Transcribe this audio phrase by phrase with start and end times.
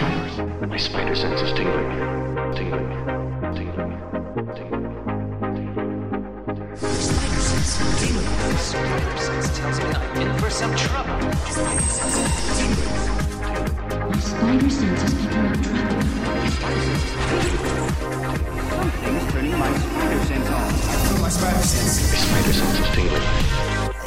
[0.60, 1.90] My spider sense is tingling.
[2.54, 2.88] Tingling.
[3.56, 3.98] Tingling.
[4.54, 4.86] Tingling.
[6.76, 8.56] Spider sense tingling.
[8.58, 10.15] Spider sense tells me I'm in for
[10.56, 11.12] some trouble.
[11.12, 11.38] My
[14.18, 16.06] spider sense is picking up trouble.
[18.88, 21.20] Something's turning my spider sense on.
[21.20, 22.10] My spider sense.
[22.10, 23.22] My spider sense is tingling.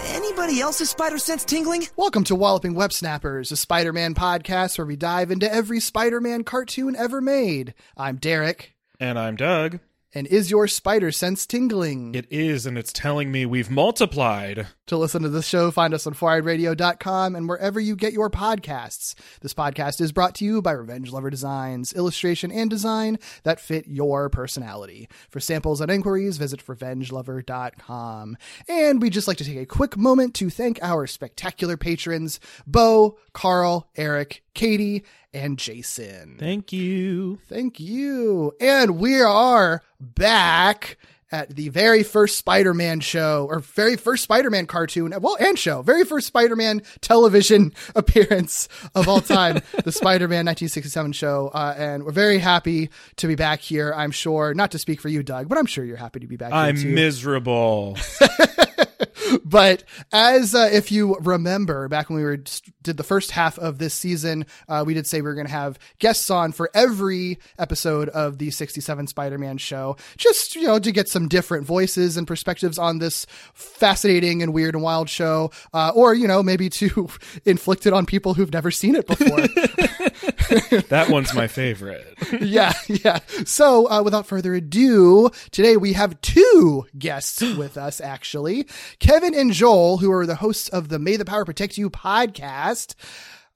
[0.07, 1.87] Anybody else's spider sense tingling?
[1.95, 6.19] Welcome to Walloping Web Snappers, a Spider Man podcast where we dive into every Spider
[6.19, 7.75] Man cartoon ever made.
[7.95, 9.81] I'm Derek, And I'm Doug.
[10.13, 12.15] And is your spider sense tingling?
[12.15, 14.67] It is, and it's telling me we've multiplied.
[14.87, 19.13] To listen to this show, find us on 4iRadio.com and wherever you get your podcasts.
[19.41, 23.85] This podcast is brought to you by Revenge Lover Designs, illustration and design that fit
[23.87, 25.07] your personality.
[25.29, 28.37] For samples and inquiries, visit revengelover.com.
[28.67, 33.19] And we'd just like to take a quick moment to thank our spectacular patrons, Bo,
[33.33, 36.35] Carl, Eric, Katie, and Jason.
[36.37, 37.39] Thank you.
[37.47, 38.51] Thank you.
[38.59, 40.97] And we are back
[41.31, 46.03] at the very first Spider-Man show or very first Spider-Man cartoon, well, and show, very
[46.03, 51.51] first Spider-Man television appearance of all time, the Spider-Man 1967 show.
[51.53, 53.93] Uh, and we're very happy to be back here.
[53.95, 56.35] I'm sure, not to speak for you, Doug, but I'm sure you're happy to be
[56.35, 57.97] back I'm miserable.
[59.45, 63.77] but as uh, if you remember back when we were did the first half of
[63.77, 67.39] this season uh, we did say we were going to have guests on for every
[67.57, 72.27] episode of the 67 spider-man show just you know to get some different voices and
[72.27, 77.09] perspectives on this fascinating and weird and wild show uh, or you know maybe to
[77.45, 79.39] inflict it on people who've never seen it before
[80.89, 82.05] that one's my favorite.
[82.41, 83.19] yeah, yeah.
[83.45, 88.67] So, uh, without further ado, today we have two guests with us, actually.
[88.99, 92.95] Kevin and Joel, who are the hosts of the May the Power Protect You podcast.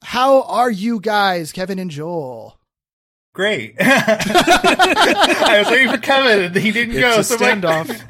[0.03, 2.59] How are you guys, Kevin and Joel?
[3.33, 3.75] Great.
[3.79, 7.15] I was waiting for Kevin and he didn't go.
[7.19, 8.05] It's a so I'm like- standoff.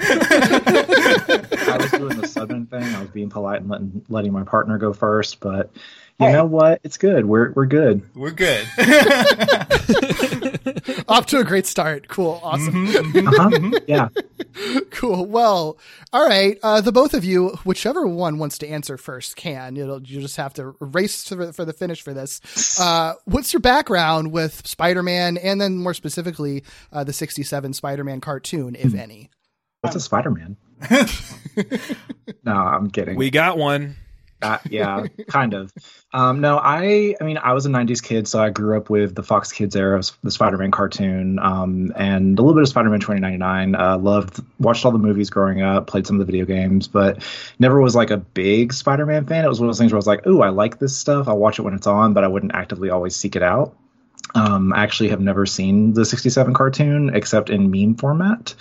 [1.70, 2.84] I was doing the southern thing.
[2.84, 5.72] I was being polite and letting letting my partner go first, but
[6.20, 6.80] you know what?
[6.84, 7.26] It's good.
[7.26, 8.02] We're we're good.
[8.16, 8.66] We're good.
[11.08, 12.08] Off to a great start.
[12.08, 12.40] Cool.
[12.44, 12.84] Awesome.
[13.34, 13.80] Uh-huh.
[13.88, 14.10] Yeah.
[14.92, 15.26] Cool.
[15.26, 15.78] Well,
[16.12, 16.58] all right.
[16.62, 19.78] Uh, the both of you, whichever one wants to answer first, can.
[19.78, 22.80] It'll, you just have to race for, for the finish for this.
[22.80, 28.76] Uh, what's your background with Spider-Man, and then more specifically, uh, the '67 Spider-Man cartoon,
[28.76, 29.30] if any?
[29.82, 30.58] What's a Spider Man?
[32.44, 33.16] no, I'm kidding.
[33.16, 33.96] We got one.
[34.70, 35.72] Yeah, kind of.
[36.14, 39.16] Um, no, I, I mean, I was a '90s kid, so I grew up with
[39.16, 43.76] the Fox Kids era the Spider-Man cartoon, um, and a little bit of Spider-Man 2099.
[43.76, 47.24] Uh, loved, watched all the movies growing up, played some of the video games, but
[47.60, 49.46] never was like a big Spider-Man fan.
[49.46, 51.28] It was one of those things where I was like, "Ooh, I like this stuff.
[51.28, 53.76] I'll watch it when it's on," but I wouldn't actively always seek it out.
[54.36, 58.56] Um, I actually have never seen the 67 cartoon except in meme format.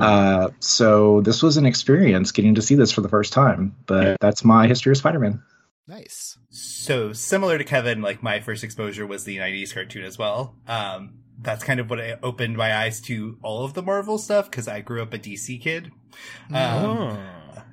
[0.00, 3.74] Uh, so this was an experience getting to see this for the first time.
[3.86, 5.42] But that's my history of Spider-Man.
[5.86, 6.38] Nice.
[6.50, 10.54] so similar to Kevin, like my first exposure was the 90s cartoon as well.
[10.68, 14.50] Um, that's kind of what I opened my eyes to all of the Marvel stuff
[14.50, 15.90] because I grew up a DC kid.
[16.50, 17.18] Um, Oh.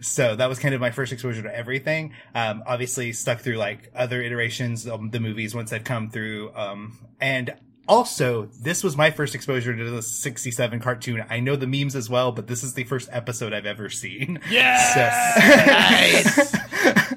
[0.02, 2.14] So that was kind of my first exposure to everything.
[2.36, 6.52] Um, obviously stuck through like other iterations of the movies once I've come through.
[6.56, 7.56] Um, and
[7.88, 11.24] also this was my first exposure to the 67 cartoon.
[11.30, 14.40] I know the memes as well, but this is the first episode I've ever seen.
[14.50, 14.94] Yes!
[14.98, 17.17] I love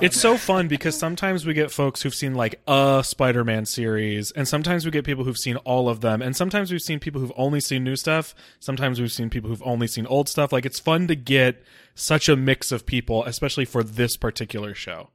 [0.00, 0.20] It's it.
[0.20, 4.46] so fun because sometimes we get folks who've seen like a Spider Man series, and
[4.46, 7.32] sometimes we get people who've seen all of them, and sometimes we've seen people who've
[7.36, 10.52] only seen new stuff, sometimes we've seen people who've only seen old stuff.
[10.52, 11.62] Like, it's fun to get
[11.94, 15.10] such a mix of people, especially for this particular show.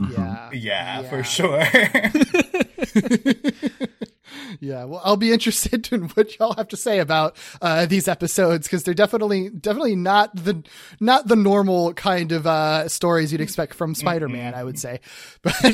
[0.00, 0.52] Mm-hmm.
[0.52, 0.52] Yeah.
[0.52, 1.62] yeah, for sure.
[4.60, 8.66] Yeah, well, I'll be interested in what y'all have to say about uh, these episodes
[8.66, 10.62] because they're definitely definitely not the
[11.00, 14.54] not the normal kind of uh, stories you'd expect from Spider-Man.
[14.54, 15.00] I would say,
[15.42, 15.54] but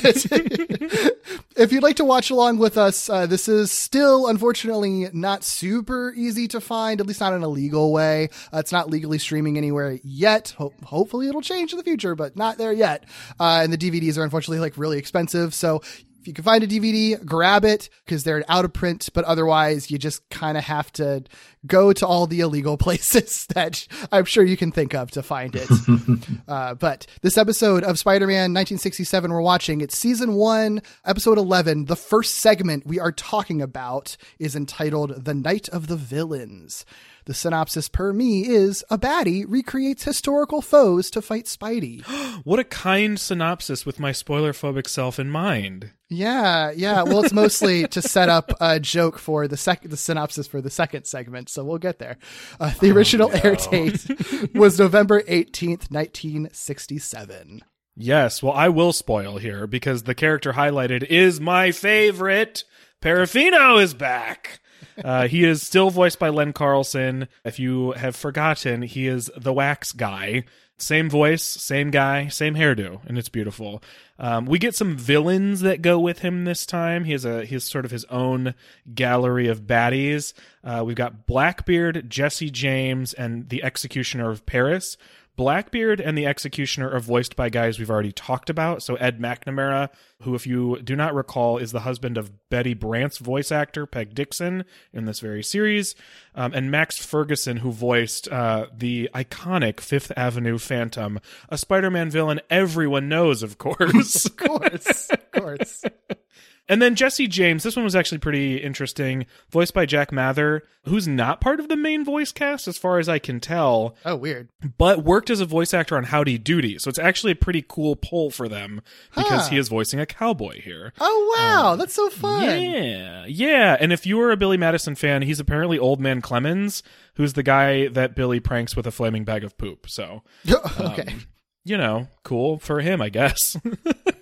[1.57, 6.13] if you'd like to watch along with us, uh, this is still unfortunately not super
[6.17, 8.31] easy to find, at least not in a legal way.
[8.53, 10.55] Uh, it's not legally streaming anywhere yet.
[10.59, 13.05] Ho- hopefully, it'll change in the future, but not there yet.
[13.39, 15.83] Uh, and the DVDs are unfortunately like really expensive, so
[16.21, 19.91] If you can find a DVD, grab it because they're out of print, but otherwise
[19.91, 21.23] you just kind of have to
[21.67, 25.55] go to all the illegal places that I'm sure you can think of to find
[25.55, 25.71] it.
[26.49, 31.85] uh, but this episode of Spider-Man 1967 we're watching, it's season 1, episode 11.
[31.85, 36.85] The first segment we are talking about is entitled The Night of the Villains.
[37.29, 42.03] The synopsis per me is a baddie recreates historical foes to fight Spidey.
[42.45, 45.91] What a kind synopsis with my spoiler phobic self in mind.
[46.09, 47.03] Yeah, yeah.
[47.03, 50.71] Well, it's mostly to set up a joke for the second, the synopsis for the
[50.71, 51.51] second segment.
[51.51, 52.17] So we'll get there.
[52.59, 54.07] Uh, the original air date
[54.55, 57.61] was November 18th, 1967.
[57.95, 62.65] Yes, well, I will spoil here because the character highlighted is my favorite.
[63.03, 64.61] Parafino is back.
[65.05, 67.29] Uh, he is still voiced by Len Carlson.
[67.45, 70.45] If you have forgotten, he is the wax guy.
[70.81, 73.83] Same voice, same guy, same hairdo, and it's beautiful.
[74.17, 77.03] Um, we get some villains that go with him this time.
[77.05, 78.55] He has a he has sort of his own
[78.95, 80.35] gallery of baddies.
[80.63, 84.97] Uh, we've got Blackbeard, Jesse James, and the Executioner of Paris.
[85.39, 88.83] Blackbeard and the Executioner are voiced by guys we've already talked about.
[88.83, 89.89] So Ed McNamara,
[90.23, 94.17] who, if you do not recall, is the husband of Betty Brant's voice actor Peg
[94.17, 95.95] Dixon in this very series,
[96.35, 102.41] um, and Max Ferguson, who voiced uh, the iconic Fifth Avenue Phantom, a Spider-Man villain
[102.51, 104.27] everyone knows, of course.
[104.29, 105.85] Of course, of course.
[106.69, 111.09] And then Jesse James, this one was actually pretty interesting, voiced by Jack Mather, who's
[111.09, 114.51] not part of the main voice cast as far as I can tell, Oh, weird.
[114.77, 116.79] but worked as a voice actor on Howdy Doody.
[116.79, 118.83] So it's actually a pretty cool pull for them
[119.15, 119.51] because Huh.
[119.51, 120.93] he is voicing a cowboy here.
[121.01, 121.73] Oh, wow.
[121.73, 122.43] Um, That's so fun.
[122.63, 123.77] Yeah, yeah.
[123.81, 126.83] And if you were a Billy Madison fan, he's apparently Old Man Clemens,
[127.15, 129.89] who's the guy that Billy pranks with a flaming bag of poop.
[129.89, 130.23] So,
[130.81, 131.13] okay.
[131.13, 131.27] Um,
[131.65, 133.57] you know, cool for him, I guess.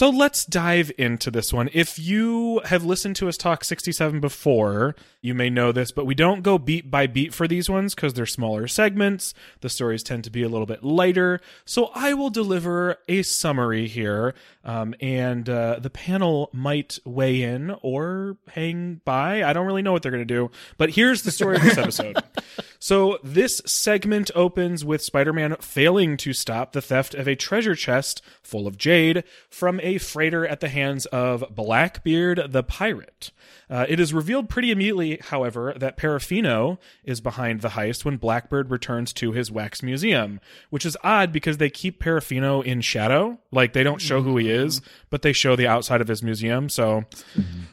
[0.00, 1.68] So let's dive into this one.
[1.74, 6.14] If you have listened to us talk 67 before, you may know this, but we
[6.14, 9.34] don't go beat by beat for these ones because they're smaller segments.
[9.60, 11.38] The stories tend to be a little bit lighter.
[11.66, 14.32] So I will deliver a summary here,
[14.64, 19.42] um, and uh, the panel might weigh in or hang by.
[19.42, 21.76] I don't really know what they're going to do, but here's the story of this
[21.76, 22.16] episode.
[22.82, 28.22] So this segment opens with Spider-Man failing to stop the theft of a treasure chest
[28.42, 33.32] full of jade from a freighter at the hands of Blackbeard the pirate.
[33.68, 38.70] Uh, it is revealed pretty immediately, however, that Parafino is behind the heist when Blackbird
[38.70, 40.40] returns to his wax museum,
[40.70, 43.38] which is odd because they keep Parafino in shadow.
[43.52, 44.80] Like they don't show who he is,
[45.10, 47.04] but they show the outside of his museum, so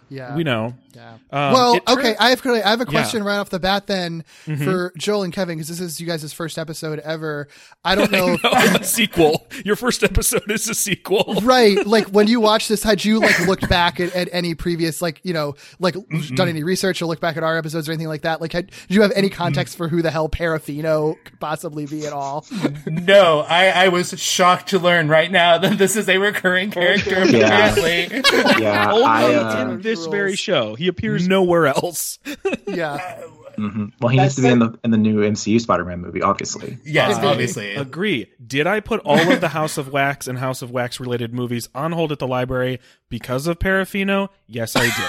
[0.09, 0.35] Yeah.
[0.35, 0.73] we know.
[0.95, 1.13] Yeah.
[1.31, 2.15] Um, well, it turns- okay.
[2.19, 2.89] I have I have a Yeah.
[2.91, 4.63] question right off the bat then Mhm.
[4.63, 7.47] for Joel and Kevin because this is you guys' first episode ever.
[7.85, 8.33] I don't know.
[8.33, 9.47] if, No, a sequel.
[9.65, 11.39] Your first episode is a sequel.
[11.43, 15.01] right like when you watched this had you like looked back at, at any previous
[15.01, 15.95] like you know like
[16.35, 18.67] done any research or looked back at our episodes or anything like that like had,
[18.87, 22.45] did you have any context for who the hell parafino could possibly be at all
[22.87, 27.25] No, I, I was shocked to learn right now that this is a recurring character.
[27.25, 27.71] Yeah.
[27.71, 28.21] Apparently,
[28.63, 29.53] Yeah, Only I, uh,
[29.97, 30.75] in this very show.
[30.75, 32.19] He appears nowhere else.
[32.67, 33.21] yeah
[33.57, 33.91] mhm.
[33.99, 36.77] Well, he needs to be in the in the new MCU Spider-Man movie, obviously.
[36.85, 37.75] yes, Uh, obviously.
[37.75, 38.27] Agree.
[38.45, 41.67] Did I put all of the House of Wax and House of Wax related movies
[41.73, 42.79] on hold at the library
[43.09, 44.29] because of Parafino?
[44.47, 44.93] Yes, I did.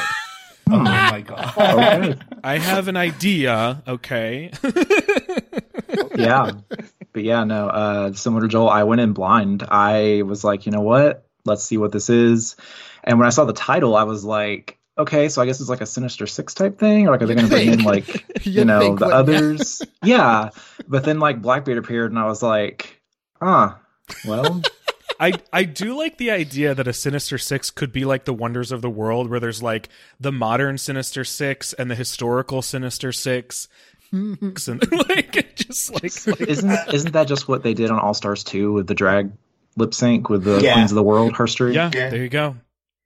[0.71, 1.55] Oh my god.
[1.57, 2.21] Okay.
[2.45, 3.83] I have an idea.
[3.89, 4.51] Okay.
[6.15, 6.51] yeah,
[7.13, 7.69] but yeah, no.
[7.69, 9.63] Uh, similar to Joel, I went in blind.
[9.67, 11.27] I was like, you know what?
[11.45, 12.57] Let's see what this is.
[13.03, 15.81] And when I saw the title, I was like, okay, so I guess it's like
[15.81, 18.07] a Sinister Six type thing, or like are they going to bring in like
[18.47, 19.83] you You'd know the wouldn't others?
[20.03, 20.51] yeah,
[20.89, 23.01] but then like Blackbeard appeared, and I was like,
[23.41, 23.79] ah,
[24.27, 24.63] well,
[25.21, 28.73] I I do like the idea that a Sinister Six could be like the Wonders
[28.73, 29.89] of the World, where there's like
[30.21, 33.69] the modern Sinister Six and the historical Sinister Six.
[34.11, 34.39] and
[35.09, 38.73] like just like, like isn't isn't that just what they did on All Stars two
[38.73, 39.31] with the drag
[39.77, 40.73] lip sync with the Yeah.
[40.73, 41.75] Queens of the World herstory?
[41.75, 42.09] yeah, Yeah.
[42.09, 42.57] there you go.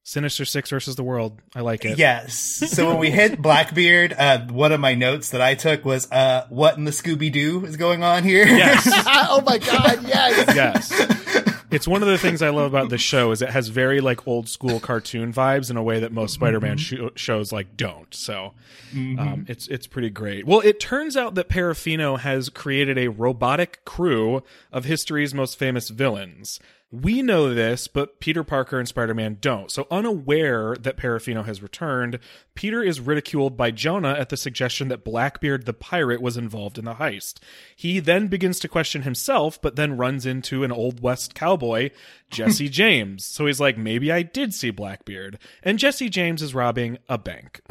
[0.04, 1.40] Sinister Six versus the world.
[1.54, 1.96] I like it.
[1.98, 2.34] Yes.
[2.34, 6.46] So when we hit Blackbeard, uh, one of my notes that I took was, uh,
[6.48, 8.46] what in the Scooby Doo is going on here?
[8.46, 8.86] Yes.
[9.06, 11.52] oh my god yes yes.
[11.70, 14.26] It's one of the things I love about this show is it has very like
[14.28, 18.12] old school cartoon vibes in a way that most Spider-Man sho- shows like don't.
[18.14, 18.52] So
[18.94, 20.46] um, it's it's pretty great.
[20.46, 25.88] Well, it turns out that Parafino has created a robotic crew of history's most famous
[25.88, 26.60] villains.
[26.92, 29.70] We know this, but Peter Parker and Spider Man don't.
[29.70, 32.18] So, unaware that Parafino has returned,
[32.54, 36.84] Peter is ridiculed by Jonah at the suggestion that Blackbeard the pirate was involved in
[36.84, 37.38] the heist.
[37.74, 41.92] He then begins to question himself, but then runs into an Old West cowboy,
[42.30, 43.24] Jesse James.
[43.24, 45.38] So he's like, maybe I did see Blackbeard.
[45.62, 47.62] And Jesse James is robbing a bank.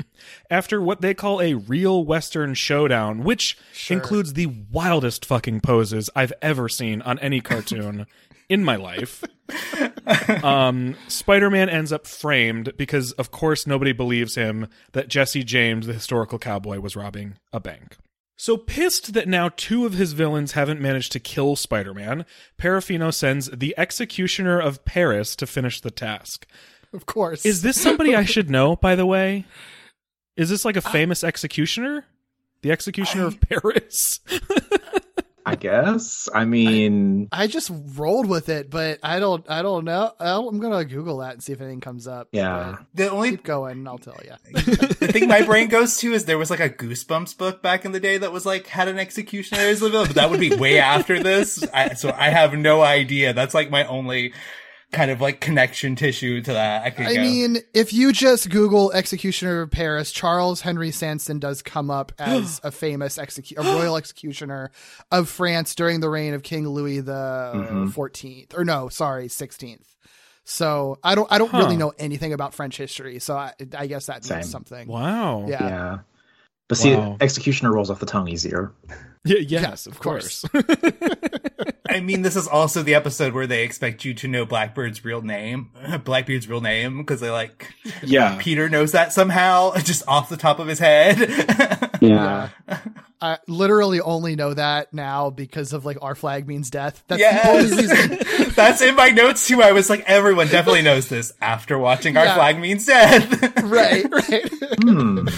[0.50, 3.58] After what they call a real Western showdown, which
[3.90, 8.06] includes the wildest fucking poses I've ever seen on any cartoon
[8.50, 9.24] in my life.
[10.44, 15.86] um, Spider Man ends up framed because, of course, nobody believes him that Jesse James,
[15.86, 17.96] the historical cowboy, was robbing a bank.
[18.36, 22.26] So pissed that now two of his villains haven't managed to kill Spider Man,
[22.58, 26.46] Parafino sends the Executioner of Paris to finish the task.
[26.92, 27.46] Of course.
[27.46, 29.44] Is this somebody I should know, by the way?
[30.36, 32.06] Is this like a famous executioner?
[32.62, 34.20] The Executioner of Paris?
[35.46, 36.28] I guess.
[36.34, 39.48] I mean, I just rolled with it, but I don't.
[39.50, 40.12] I don't know.
[40.20, 42.28] I'll, I'm gonna Google that and see if anything comes up.
[42.32, 42.78] yeah.
[42.94, 43.86] The only Keep going.
[43.86, 44.32] I'll tell you.
[44.52, 47.92] the thing my brain goes to is there was like a Goosebumps book back in
[47.92, 50.54] the day that was like had an executioner as the villain, but that would be
[50.54, 51.62] way after this.
[51.72, 53.32] I, so I have no idea.
[53.32, 54.32] That's like my only
[54.92, 56.82] kind of like connection tissue to that.
[56.84, 57.20] I could I go.
[57.22, 62.60] mean, if you just Google executioner of Paris, Charles Henry Sanson does come up as
[62.64, 64.70] a famous execu- a royal executioner
[65.12, 67.92] of France during the reign of King Louis the Mhm.
[67.92, 69.84] 14th, or no, sorry, 16th.
[70.44, 71.58] So I don't, I don't Huh.
[71.58, 73.20] really know anything about French history.
[73.20, 74.42] So I, I guess that means Same.
[74.42, 74.88] something.
[74.88, 75.44] wow.
[75.46, 75.62] Yeah.
[75.62, 75.98] Yeah.
[76.68, 77.16] But see, Wow.
[77.20, 78.72] executioner rolls off the tongue easier.
[79.24, 80.44] Y- yes, Yeah, of of course.
[82.00, 85.20] I mean, this is also the episode where they expect you to know Blackbird's real
[85.20, 85.70] name,
[86.04, 87.70] Blackbeard's real name, because they like
[88.02, 88.38] yeah.
[88.40, 91.88] Peter knows that somehow, just off the top of his head.
[92.00, 92.48] Yeah.
[93.20, 97.04] I literally only know that now because of like our flag means death.
[97.08, 97.46] That's the Yes.
[97.46, 98.52] only reason.
[98.54, 99.62] That's in my notes too.
[99.62, 102.34] I was like, everyone definitely knows this after watching Our Yeah.
[102.36, 103.62] Flag Means Death.
[103.64, 104.50] right, right.
[104.82, 105.28] Hmm.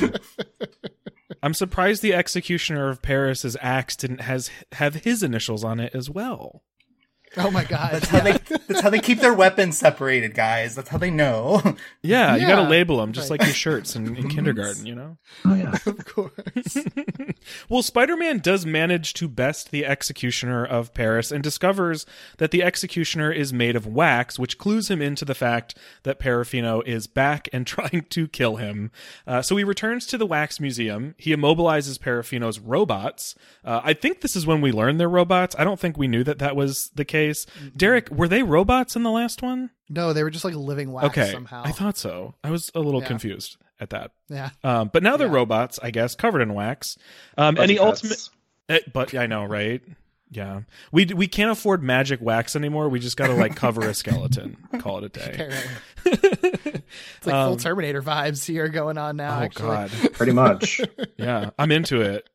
[1.43, 6.09] I'm surprised the Executioner of Paris's axe didn't has have his initials on it as
[6.09, 6.63] well.
[7.39, 7.93] Oh my god.
[7.95, 8.33] That's how they.
[8.69, 10.75] That's how they keep their weapons separated, guys.
[10.75, 11.77] That's how they know.
[12.05, 13.39] Yeah, you got to label them just Right.
[13.39, 15.19] like your shirts in, in kindergarten, you know.
[15.45, 15.77] Oh yeah.
[15.87, 16.77] of course.
[17.69, 22.05] Well, Spider Man does manage to best the Executioner of Paris and discovers
[22.39, 26.85] that the Executioner is made of wax, which clues him into the fact that Parafino
[26.87, 28.91] is back and trying to kill him.
[29.27, 31.15] Uh, so he returns to the Wax Museum.
[31.19, 33.37] He immobilizes Parafino's robots.
[33.65, 35.55] Uh, I think this is when we learn they're robots.
[35.57, 37.22] I don't think we knew that that was the case.
[37.77, 39.71] Derek, were they robots in the last one?
[39.89, 41.63] No, they were just like living wax okay, somehow.
[41.65, 42.35] I thought so.
[42.43, 43.09] I was a little Yeah.
[43.09, 44.13] confused at that.
[44.29, 44.51] yeah.
[44.65, 45.35] Um, but now they're Yeah.
[45.35, 46.97] robots, I guess, covered in wax.
[47.37, 48.29] Um, and Budget the ultimate,
[48.69, 49.83] uh, but I know, right?
[50.35, 50.61] Yeah,
[50.93, 52.89] we we can't afford magic wax anymore.
[52.89, 55.31] We just got to like cover a skeleton, call it a day.
[55.35, 55.71] Apparently.
[56.83, 59.41] it's like full Um, Terminator vibes here going on now.
[59.41, 59.69] oh actually.
[59.69, 60.81] God, Pretty much.
[61.19, 62.27] yeah, I'm into it.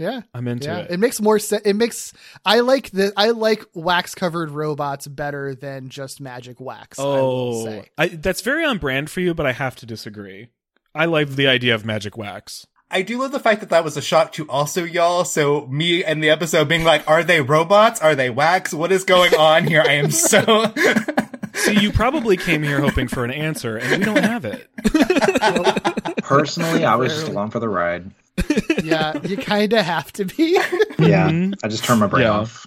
[0.00, 0.22] Yeah.
[0.32, 0.92] I'm into yeah, it.
[0.92, 1.60] it makes more sense.
[1.66, 6.98] It makes I like the I like wax covered robots better than just magic wax.
[6.98, 7.88] I will Oh, say.
[7.98, 10.48] I, that's very on brand for you, but I have to disagree.
[10.94, 12.66] I like the idea of magic wax.
[12.90, 15.26] I do love the fact that that was a shock to also y'all.
[15.26, 18.00] So me and the episode being like, are they robots?
[18.00, 18.72] Are they wax?
[18.72, 19.82] What is going on here?
[19.86, 20.72] I am so.
[21.54, 24.66] See, you probably came here hoping for an answer, and we don't have it.
[26.22, 28.10] Personally, I was just along for the ride.
[28.82, 30.60] Yeah, you kind of have to be.
[31.00, 31.50] Yeah.
[31.64, 32.30] I just turned my brain Yeah.
[32.32, 32.66] off.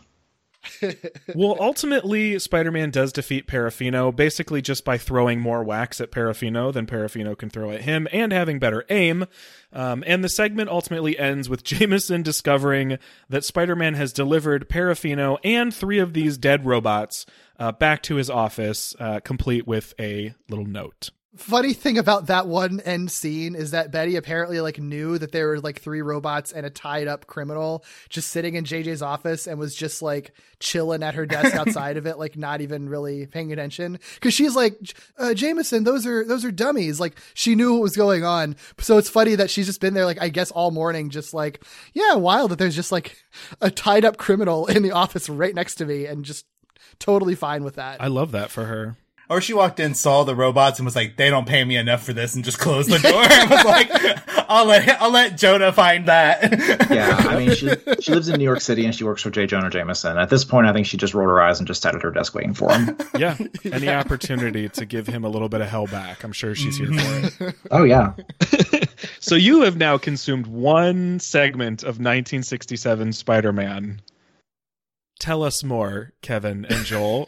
[1.35, 6.73] well, ultimately, Spider Man does defeat Parafino basically just by throwing more wax at Parafino
[6.73, 9.25] than Parafino can throw at him and having better aim.
[9.71, 12.97] Um, and the segment ultimately ends with Jameson discovering
[13.29, 17.25] that Spider Man has delivered Parafino and three of these dead robots
[17.59, 21.11] uh, back to his office, uh, complete with a little note.
[21.35, 25.47] Funny thing about that one end scene is that Betty apparently like knew that there
[25.47, 29.57] were like three robots and a tied up criminal just sitting in JJ's office and
[29.57, 33.51] was just like chilling at her desk outside of it, like not even really paying
[33.51, 33.99] attention.
[34.21, 34.77] Cause she's like,
[35.17, 36.99] uh, Jameson, those are, those are dummies.
[36.99, 38.55] Like she knew what was going on.
[38.79, 41.63] So it's funny that she's just been there, like, I guess all morning, just like,
[41.93, 43.17] yeah, wild that there's just like
[43.59, 46.45] a tied up criminal in the office right next to me and just
[46.99, 48.01] totally fine with that.
[48.01, 48.97] I love that for her.
[49.33, 52.03] Or she walked in, saw the robots, and was like, "They don't pay me enough
[52.03, 53.13] for this," and just closed the door.
[53.23, 58.13] I was like, "I'll let I'll let Jonah find that." Yeah, I mean, she she
[58.13, 59.47] lives in New York City and she works for J.
[59.47, 60.19] Jonah Jameson.
[60.19, 62.11] At this point, I think she just rolled her eyes and just sat at her
[62.11, 62.95] desk waiting for him.
[63.17, 63.37] Yeah.
[63.71, 66.23] Any opportunity to give him a little bit of hell back.
[66.23, 67.55] I'm sure she's here for it.
[67.71, 68.13] Oh yeah,
[69.19, 74.01] So you have now consumed one segment of 1967 Spider-Man.
[75.19, 77.27] Tell us more, Kevin and Joel.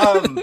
[0.00, 0.42] Um,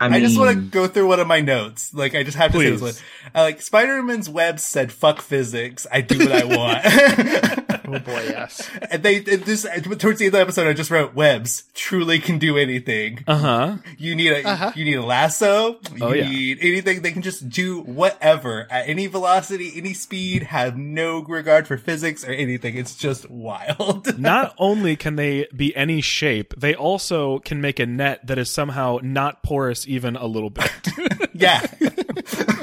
[0.00, 1.92] I, I, just want to go through one of my notes.
[1.94, 2.78] Like, I just have to Please.
[2.80, 3.32] say this one.
[3.34, 5.86] Uh, like, Spider-Man's web said, fuck physics.
[5.90, 7.58] I do what I want.
[7.84, 8.70] Oh boy, yes.
[8.90, 9.66] and they, it just,
[9.98, 13.24] towards the end of the episode, I just wrote, webs truly can do anything.
[13.26, 13.76] Uh huh.
[13.98, 15.80] You need a, you need a lasso.
[15.94, 16.30] You Oh, yeah.
[16.30, 17.02] need anything.
[17.02, 22.24] They can just do whatever at any velocity, any speed, have no regard for physics
[22.26, 22.76] or anything.
[22.76, 24.16] It's just wild.
[24.18, 28.48] Not only can they be any shape, they also can make a net that is
[28.48, 30.72] somehow not porous even a little bit.
[31.34, 31.66] yeah.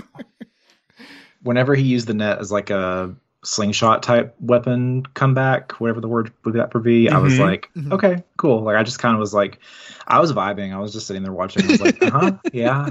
[1.44, 6.32] whenever he used the net as like a slingshot type weapon comeback, whatever the word
[6.44, 7.39] would that would be, I was Mhm.
[7.39, 8.62] like, okay, cool.
[8.62, 9.60] Like I just kind of was like,
[10.08, 10.74] I was vibing.
[10.74, 11.63] I was just sitting there watching.
[11.63, 12.89] I was like, uh huh, yeah,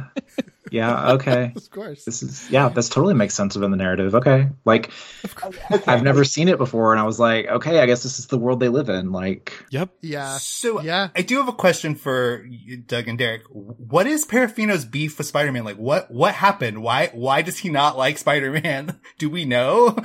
[0.70, 1.52] yeah, okay.
[1.54, 2.04] Of course.
[2.04, 4.14] This is yeah, this totally makes sense within the narrative.
[4.14, 4.90] Okay, like
[5.86, 8.38] I've never seen it before, and I was like, okay, I guess this is the
[8.38, 9.12] world they live in.
[9.12, 9.90] Like, yep.
[10.00, 10.38] Yeah.
[10.38, 11.08] So Yeah.
[11.16, 12.46] I do have a question for
[12.86, 13.42] Doug and Derek.
[13.50, 15.64] What is Parafino's beef with Spider-Man?
[15.64, 16.82] Like, what what happened?
[16.82, 18.98] Why why does he not like Spider-Man?
[19.18, 19.96] Do we know?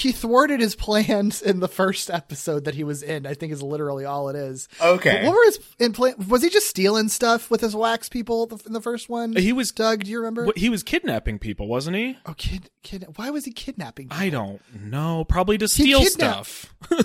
[0.00, 3.26] He thwarted his plans in the first episode that he was in.
[3.26, 4.68] I think is literally all it is.
[4.80, 5.12] Okay.
[5.16, 6.14] But what were his in plan?
[6.28, 9.34] Was he just stealing stuff with his wax people in the first one?
[9.36, 10.04] He was Doug.
[10.04, 10.50] Do you remember?
[10.56, 12.16] He was kidnapping people, wasn't he?
[12.26, 13.06] oh, kid, kid.
[13.16, 14.08] Why was he kidnapping?
[14.08, 14.22] People?
[14.24, 15.24] I don't know.
[15.24, 16.74] Probably to steal kidnapped- stuff.
[16.90, 16.96] yeah,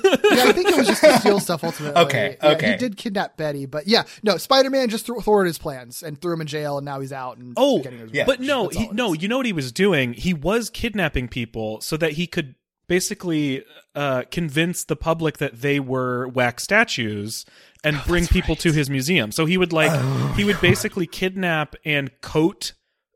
[0.45, 2.01] I think it was just to steal stuff ultimately.
[2.03, 2.71] Okay, Yeah, okay.
[2.71, 6.19] He did kidnap Betty, but yeah, no, Spider Man just threw, thwarted his plans and
[6.19, 7.37] threw him in jail, and now he's out.
[7.37, 8.25] And Oh, getting his yeah.
[8.25, 9.13] but no, he, no.
[9.13, 10.13] You know what he was doing?
[10.13, 12.55] He was kidnapping people so that he could
[12.87, 13.63] basically
[13.93, 17.45] uh, convince the public that they were wax statues
[17.83, 19.31] and bring people to his museum.
[19.31, 19.91] So he would like
[20.35, 22.73] he would basically kidnap and coat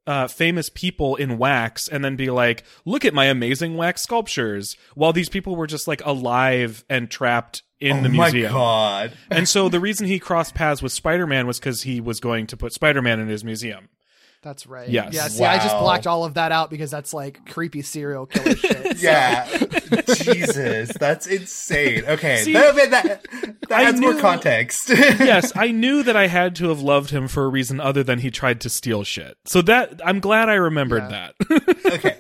[0.08, 4.76] uh, famous people in wax and then be like, "Look at my amazing wax sculptures,"
[4.96, 8.54] while these people were just like alive and trapped in oh the my museum.
[8.54, 9.12] god.
[9.30, 12.58] And so the reason he crossed paths with Spider-Man was because he was going to
[12.58, 13.90] put Spider-Man in his museum.
[14.42, 14.88] That's right.
[14.88, 15.14] Yes.
[15.14, 15.28] Yeah.
[15.28, 18.98] See, I just blocked all of that out because that's like creepy serial killer shit.
[18.98, 19.46] so- Yeah.
[20.16, 22.06] Jesus, that's insane.
[22.06, 23.24] Okay, See, that, that, that,
[23.68, 24.90] that I adds more context.
[24.90, 28.20] yes, I knew that I had to have loved him for a reason other than
[28.20, 29.38] he tried to steal shit.
[29.46, 31.32] So that I'm glad I remembered Yeah.
[31.50, 31.74] that.
[31.94, 32.18] okay.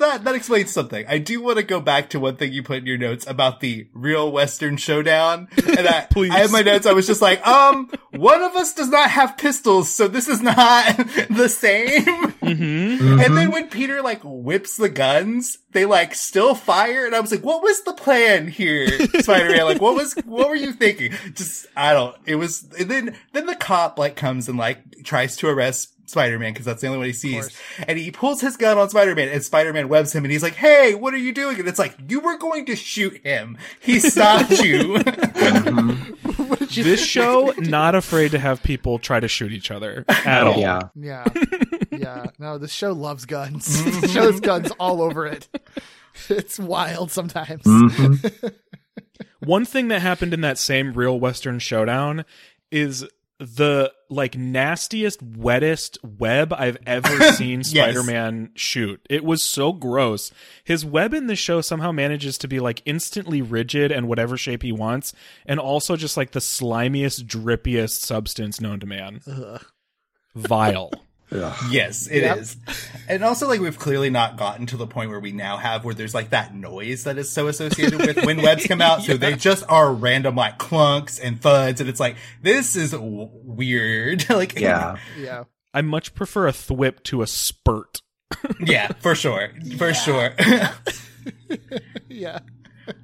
[0.00, 1.04] That that explains something.
[1.08, 3.60] I do want to go back to one thing you put in your notes about
[3.60, 5.48] the real Western showdown.
[5.56, 6.32] And I, Please.
[6.32, 6.86] I have my notes.
[6.86, 10.40] I was just like, um, one of us does not have pistols, so this is
[10.40, 10.96] not
[11.30, 12.02] the same.
[12.02, 13.20] mm-hmm.
[13.20, 17.30] And then when Peter like whips the guns, they like still fire, and I was
[17.30, 18.88] like, "What was the plan here,
[19.20, 19.64] Spider-Man?
[19.64, 22.16] like, what was what were you thinking?" Just I don't.
[22.26, 22.68] It was.
[22.78, 26.80] And then then the cop like comes and like tries to arrest Spider-Man because that's
[26.80, 27.50] the only one he sees,
[27.86, 30.94] and he pulls his gun on Spider-Man, and Spider-Man webs him, and he's like, "Hey,
[30.94, 33.56] what are you doing?" And it's like, "You were going to shoot him.
[33.80, 34.98] He stopped you."
[35.50, 36.82] Mm-hmm.
[36.82, 40.58] this show not afraid to have people try to shoot each other at all.
[40.58, 41.24] yeah, Yeah.
[41.90, 42.26] yeah.
[42.38, 43.82] No, this show loves guns.
[44.00, 45.48] the show has guns all over it.
[46.28, 47.62] It's wild sometimes.
[47.64, 48.48] Mm-hmm.
[49.40, 52.24] One thing that happened in that same real Western showdown
[52.70, 53.06] is
[53.40, 59.00] the like nastiest, wettest web I've ever seen Spider-Man shoot.
[59.08, 60.30] It was so gross.
[60.62, 64.62] His web in the show somehow manages to be like instantly rigid and whatever shape
[64.62, 65.14] he wants,
[65.46, 69.20] and also just like the slimiest, drippiest substance known to man.
[70.34, 70.90] Vile.
[71.70, 72.56] Yes, it is,
[73.08, 75.94] And also, like, we've clearly not gotten to the point where we now have where
[75.94, 79.02] there's like that noise that is so associated with when webs come out.
[79.02, 81.80] So they just are random like clunks and thuds.
[81.80, 84.28] And it's like, this is w- weird.
[84.30, 84.96] like, yeah.
[85.18, 85.44] Yeah.
[85.72, 88.02] I much prefer a thwip to a spurt.
[88.60, 89.50] yeah, for sure.
[89.78, 90.30] For sure.
[92.08, 92.40] Yeah.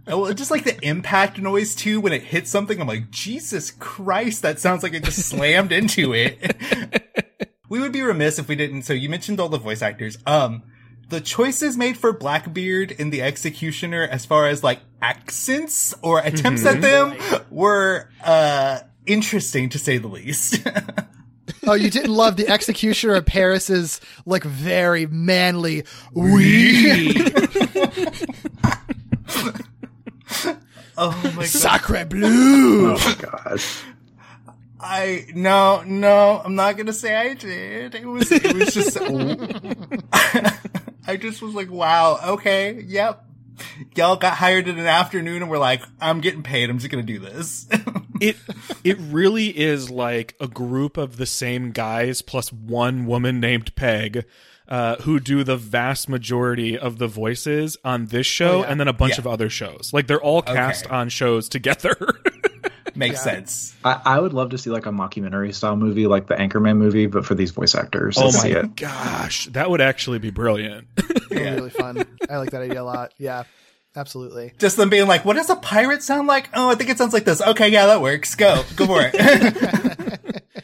[0.06, 4.42] well, just like the impact noise too, when it hits something, I'm like, Jesus Christ,
[4.42, 7.02] that sounds like it just slammed into it.
[7.68, 8.82] We would be remiss if we didn't.
[8.82, 10.18] So you mentioned all the voice actors.
[10.26, 10.62] Um,
[11.08, 16.64] the choices made for Blackbeard in the Executioner, as far as like accents or attempts
[16.66, 17.16] at them,
[17.50, 20.60] were uh interesting to say the least.
[21.68, 27.10] Oh, you didn't love the executioner of Paris's like very manly we
[30.96, 31.46] oh my god!
[31.46, 32.92] sacre bleu.
[32.92, 33.82] Oh my gosh.
[34.88, 37.94] I no no, I'm not gonna say I did.
[37.94, 38.96] It was it was just
[41.08, 43.24] I just was like, wow, okay, yep.
[43.94, 47.02] Y'all got hired in an afternoon and we're like, I'm getting paid, I'm just gonna
[47.02, 47.66] do this.
[48.20, 48.36] it
[48.84, 54.24] it really is like a group of the same guys plus one woman named Peg.
[54.68, 58.70] Uh, who do the vast majority of the voices on this show Oh, yeah.
[58.72, 59.20] and then a bunch Yeah.
[59.20, 59.90] of other shows.
[59.92, 60.94] Like they're all cast Okay.
[60.96, 61.96] on shows together.
[62.96, 63.32] Makes Yeah.
[63.32, 63.74] sense.
[63.84, 67.06] I, I would love to see like a mockumentary style movie, like the Anchorman movie,
[67.06, 68.16] but for these voice actors.
[68.18, 68.76] Oh my it.
[68.76, 70.86] gosh, that would actually be brilliant.
[71.30, 72.04] Really, really fun.
[72.30, 73.12] I like that idea a lot.
[73.18, 73.44] Yeah,
[73.94, 74.52] absolutely.
[74.58, 77.12] Just them being like, "What does a pirate sound like?" Oh, I think it sounds
[77.12, 77.40] like this.
[77.40, 78.34] Okay, yeah, that works.
[78.34, 80.20] Go, go for it.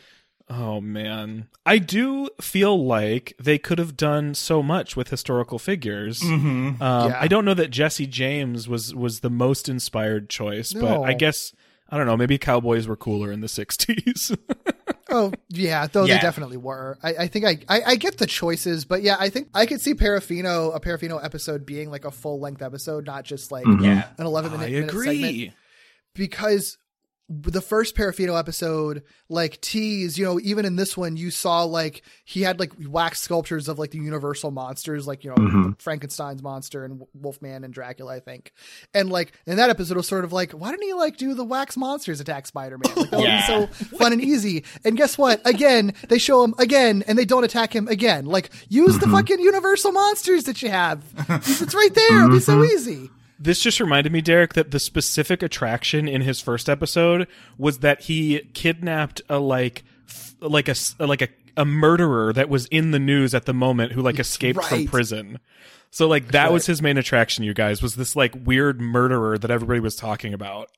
[0.54, 6.20] Oh man, I do feel like they could have done so much with historical figures.
[6.20, 6.82] Mm-hmm.
[6.82, 7.16] Um, Yeah.
[7.18, 11.54] I don't know that Jesse James was was the most inspired choice, but I guess
[11.92, 12.16] I don't know.
[12.16, 14.36] Maybe cowboys were cooler in the '60s.
[15.10, 16.14] Oh yeah, though Yeah.
[16.16, 16.98] they definitely were.
[17.02, 19.80] I, I think I, I I get the choices, but yeah, I think I could
[19.80, 24.08] see Parafino a Parafino episode being like a full length episode, not just like yeah,
[24.18, 25.16] an eleven minute, I minute segment.
[25.18, 25.52] agree.
[26.14, 26.78] because
[27.34, 32.02] the first Parafino episode, like tease, you know, even in this one, you saw like
[32.24, 35.80] he had like wax sculptures of like the universal monsters, like, you know, Mhm.
[35.80, 38.52] Frankenstein's monster and Wolfman and Dracula, I think.
[38.92, 41.32] And like in that episode, it was sort of like, why didn't he like do
[41.32, 42.92] the wax monsters attack Spider Man?
[42.94, 43.46] Like, that would Yeah.
[43.66, 44.64] be so fun and easy.
[44.84, 45.40] And guess what?
[45.46, 48.26] Again, they show him again and they don't attack him again.
[48.26, 51.02] Like, use the fucking universal monsters that you have.
[51.62, 52.18] It's right there.
[52.24, 53.08] It'll be so easy.
[53.42, 57.26] This just reminded me, Derek, that the specific attraction in his first episode
[57.58, 62.48] was that he kidnapped a like, f- like a s- like a a murderer that
[62.48, 65.38] was in the news at the moment who like escaped from prison.
[65.90, 69.50] So like that was his main attraction, you guys, was this like weird murderer that
[69.50, 70.70] everybody was talking about.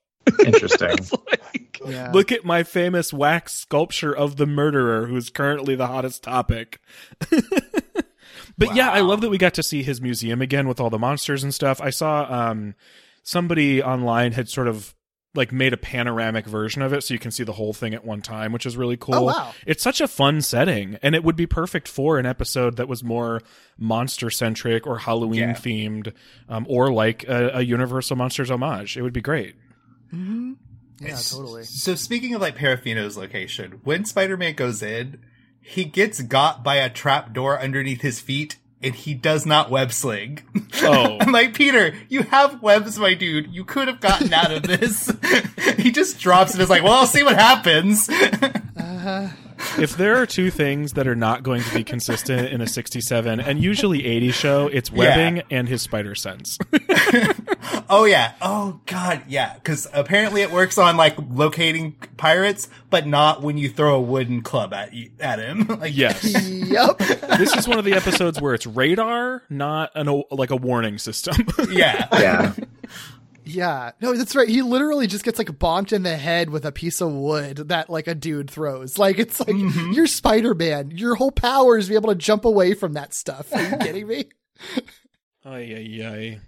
[0.44, 0.96] Interesting.
[1.28, 2.10] like, Yeah.
[2.12, 6.80] look at my famous wax sculpture of the murderer who's currently the hottest topic.
[8.58, 10.98] but yeah, I love that we got to see his museum again with all the
[10.98, 11.80] monsters and stuff.
[11.80, 12.74] I saw um
[13.22, 14.94] somebody online had sort of
[15.36, 18.04] like made a panoramic version of it so you can see the whole thing at
[18.04, 19.16] one time, which is really cool.
[19.16, 19.52] Oh, wow.
[19.66, 23.02] It's such a fun setting and it would be perfect for an episode that was
[23.02, 23.42] more
[23.76, 25.54] monster centric or Halloween Yeah.
[25.54, 26.12] themed
[26.48, 28.96] um, or like a, a Universal Monsters homage.
[28.96, 29.56] It would be great.
[30.12, 31.64] Yeah, totally.
[31.64, 35.20] So speaking of like Parafino's location, when Spider-Man goes in,
[35.64, 39.92] he gets got by a trap door underneath his feet and he does not web
[39.92, 40.40] sling.
[40.82, 41.16] Oh.
[41.20, 43.50] I'm like, Peter, you have webs, my dude.
[43.50, 45.10] You could have gotten out of this.
[45.78, 48.08] he just drops and is like, well, I'll see what happens.
[48.76, 49.28] Uh,
[49.78, 53.40] if there are two things that are not going to be consistent in a 67
[53.40, 56.58] and usually 80 show, it's webbing and his spider sense.
[57.90, 58.34] oh yeah.
[58.40, 59.22] Oh god.
[59.28, 59.56] Yeah.
[59.64, 64.42] Cause apparently it works on like locating pirates, but not when you throw a wooden
[64.42, 65.66] club at you, at him.
[65.80, 66.24] like, yes.
[66.24, 67.00] Yep.
[67.38, 71.34] This is one of the episodes where it's radar, not an like a warning system.
[71.70, 72.06] Yeah.
[72.12, 72.52] yeah.
[73.46, 74.48] Yeah, no, that's right.
[74.48, 77.90] He literally just gets like bonked in the head with a piece of wood that
[77.90, 78.98] like a dude throws.
[79.04, 79.54] Like it's like
[79.92, 80.90] you're Spider Man.
[80.92, 83.52] Your whole power is to be able to jump away from that stuff.
[83.52, 84.24] Are you kidding me?
[85.44, 86.40] Ay, ay, ay.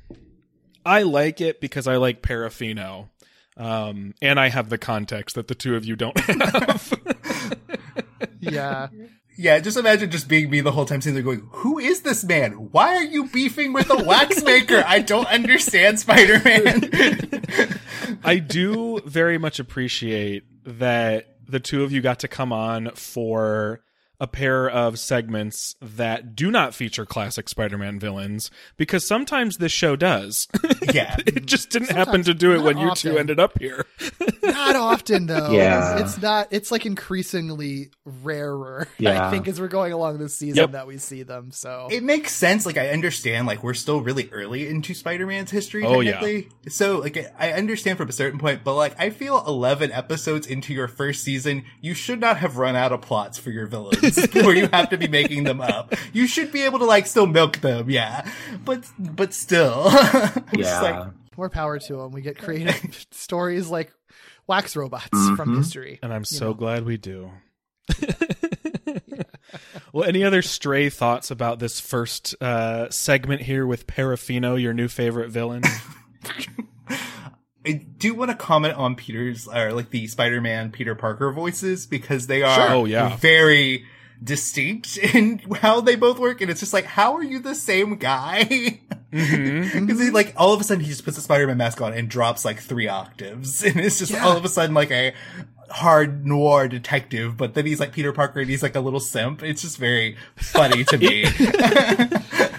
[0.86, 3.08] I like it because I like Parafino.
[3.58, 6.92] Um, and I have the context that the two of you don't have.
[8.40, 8.88] Yeah,
[9.36, 12.24] Yeah, just imagine just being me the whole time, sitting there going, "Who is this
[12.24, 12.52] man?
[12.72, 14.82] Why are you beefing with a wax maker?
[14.86, 16.90] I don't understand, Spider-Man."
[18.24, 23.82] I do very much appreciate that the two of you got to come on for
[24.20, 29.96] a pair of segments that do not feature classic Spider-Man villains because sometimes this show
[29.96, 30.48] does.
[30.92, 33.84] yeah, it just didn't happen to do it not when you two ended up here.
[34.42, 35.50] not often though.
[35.50, 35.94] Yeah.
[35.98, 36.48] it's, it's not.
[36.50, 38.88] It's like increasingly rarer.
[38.98, 39.26] Yeah.
[39.26, 40.72] I think as we're going along this season Yep.
[40.72, 41.50] that we see them.
[41.50, 42.64] So it makes sense.
[42.66, 43.46] Like I understand.
[43.46, 45.84] Like we're still really early into Spider-Man's history.
[45.84, 46.12] Oh, yeah.
[46.12, 46.48] technically.
[46.68, 50.72] So like I understand from a certain point, but like I feel eleven episodes into
[50.72, 54.54] your first season, you should not have run out of plots for your villains where
[54.54, 55.94] you have to be making them up.
[56.12, 58.28] You should be able to like still milk them, yeah.
[58.64, 59.86] But but still,
[60.52, 60.80] Yeah.
[60.82, 62.12] like, more power to them.
[62.12, 63.92] We get creative stories like
[64.46, 65.56] wax robots from Mhm.
[65.58, 65.98] history.
[66.02, 67.30] And I'm so glad we do.
[69.92, 74.88] well, any other stray thoughts about this first uh, segment here with Parafino, your new
[74.88, 75.62] favorite villain?
[77.64, 82.26] I do want to comment on Peter's or like the Spider-Man Peter Parker voices because
[82.28, 82.70] they are Sure.
[82.76, 83.16] Oh, yeah.
[83.16, 83.84] very
[84.22, 87.96] distinct in how they both work and it's just like how are you the same
[87.96, 88.80] guy
[89.12, 89.80] Mm-hmm.
[89.86, 92.08] because he like all of a sudden he just puts a spider-man mask on and
[92.08, 94.26] drops like three octaves and it's just Yeah.
[94.26, 95.14] all of a sudden like a
[95.70, 99.42] hard noir detective but then he's like peter parker and he's like a little simp
[99.42, 101.24] it's just very funny to me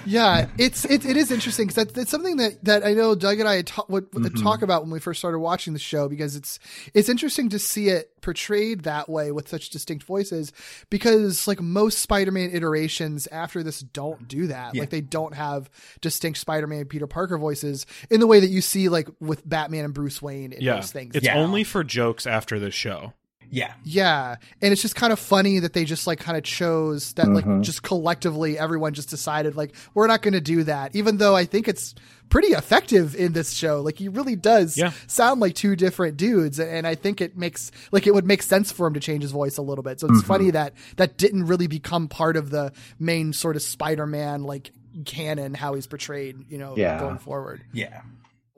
[0.07, 3.47] yeah, it's it, it is interesting because that's, something that, that I know Doug and
[3.47, 4.41] I ta- would, would Mhm.
[4.43, 6.59] talk about when we first started watching the show because it's
[6.93, 10.51] it's interesting to see it portrayed that way with such distinct voices
[10.89, 14.81] because like most Spider-Man iterations after this don't do that Yeah.
[14.81, 15.69] like they don't have
[16.01, 19.85] distinct Spider-Man and Peter Parker voices in the way that you see like with Batman
[19.85, 21.37] and Bruce Wayne in Yeah, those things it's now.
[21.37, 23.13] only for jokes after the show.
[23.49, 23.73] Yeah.
[23.83, 27.27] Yeah, and it's just kind of funny that they just like kind of chose that
[27.29, 27.61] like Mhm.
[27.61, 31.45] just collectively everyone just decided like we're not going to do that even though I
[31.45, 31.95] think it's
[32.29, 33.79] pretty effective in this show.
[33.81, 34.91] Like he really does Yeah.
[35.07, 38.69] sound like two different dudes and I think it makes like it would make sense
[38.71, 39.99] for him to change his voice a little bit.
[40.01, 44.43] So it's funny that that didn't really become part of the main sort of Spider-Man
[44.43, 44.71] like
[45.05, 46.99] canon how he's portrayed, you know, Yeah.
[46.99, 47.61] going forward.
[47.71, 48.01] Yeah.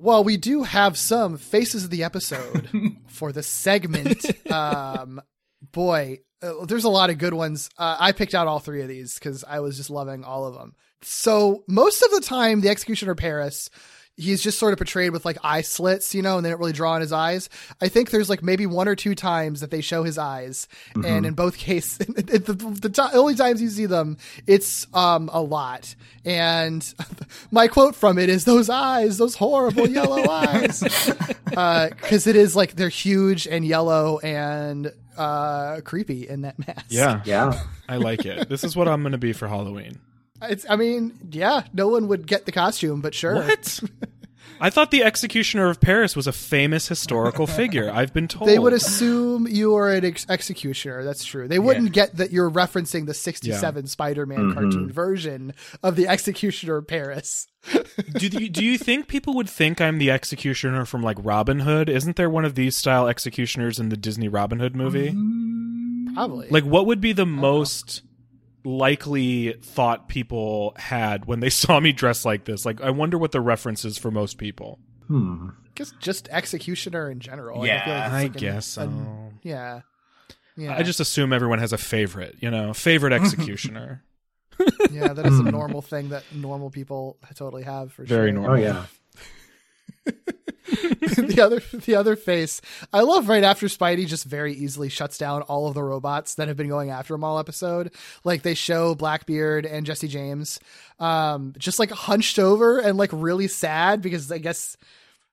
[0.01, 2.69] Well, we do have some faces of the episode
[3.07, 4.25] for the segment.
[4.49, 5.21] Um,
[5.73, 7.69] boy, uh, there's a lot of good ones.
[7.77, 10.53] Uh, I picked out all three of these because I was just loving all of
[10.53, 10.73] them.
[11.01, 13.69] So most of the time, the Executioner Paris,
[14.19, 16.73] he's just sort of portrayed with like eye slits, you know, and they don't really
[16.73, 17.49] draw on his eyes.
[17.81, 21.25] I think there's like maybe one or two times that they show his eyes, and
[21.25, 25.95] in both cases, the, the, ti- only times you see them, it's um a lot.
[26.25, 26.85] And
[27.51, 30.81] my quote from it is, "Those eyes, those horrible yellow eyes,"
[31.45, 36.85] because it is like they're huge and yellow and uh creepy in that mask.
[36.89, 37.61] Yeah, Yeah.
[37.87, 38.49] I like it.
[38.49, 39.99] This is what I'm going to be for Halloween.
[40.41, 43.35] It's, I mean, yeah, no one would get the costume, but sure.
[43.35, 43.79] What?
[44.61, 47.89] I thought the Executioner of Paris was a famous historical figure.
[47.89, 51.03] I've been told They would assume you are an ex- executioner.
[51.03, 51.47] That's true.
[51.47, 54.53] They wouldn't get that you're referencing the 67 Spider-Man mm-hmm.
[54.53, 57.47] cartoon version of the Executioner of Paris.
[58.13, 61.89] do you, do you think people would think I'm the executioner from like Robin Hood?
[61.89, 65.11] Isn't there one of these style executioners in the Disney Robin Hood movie?
[65.11, 66.47] Mm, probably.
[66.49, 67.31] Like, what would be the uh-huh.
[67.31, 68.01] most
[68.63, 72.65] likely thought people had when they saw me dressed like this?
[72.65, 74.79] Like, I wonder what the reference is for most people.
[75.07, 75.49] Hmm.
[75.65, 77.59] I guess just executioner in general.
[77.59, 78.81] Like, Yeah, feel like it's I like an- guess so.
[78.83, 79.81] an- yeah.
[80.57, 80.75] Yeah.
[80.75, 84.03] I just assume everyone has a favorite, you know, favorite executioner.
[84.91, 88.41] yeah, that is a normal thing that normal people totally have for Very sure.
[88.41, 88.57] normal.
[88.57, 88.85] Oh yeah.
[90.99, 92.61] the other the other face.
[92.93, 96.47] I love right after Spidey just very easily shuts down all of the robots that
[96.47, 97.91] have been going after him all episode.
[98.23, 100.59] Like they show Blackbeard and Jesse James
[100.99, 104.77] um just like hunched over and like really sad because I guess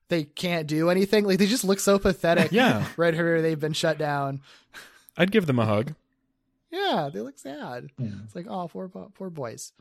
[0.09, 1.25] they can't do anything.
[1.25, 2.51] Like they just look so pathetic.
[2.51, 2.85] Yeah.
[2.97, 4.41] Right here they've been shut down.
[5.17, 5.93] I'd give them a hug.
[6.71, 7.89] Yeah, they look sad.
[7.97, 9.71] It's like, oh, poor poor boys.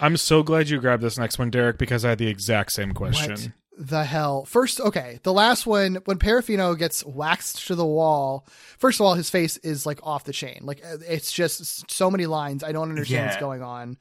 [0.00, 2.92] I'm so glad you grabbed this next one, Derek, because I had the exact same
[2.92, 3.30] question.
[3.30, 4.44] What the hell?
[4.44, 8.46] First, okay, the last one when Parafino gets waxed to the wall.
[8.78, 10.60] First of all, his face is like off the chain.
[10.62, 12.62] Like uh, it's just so many lines.
[12.62, 13.98] I don't understand what's going on.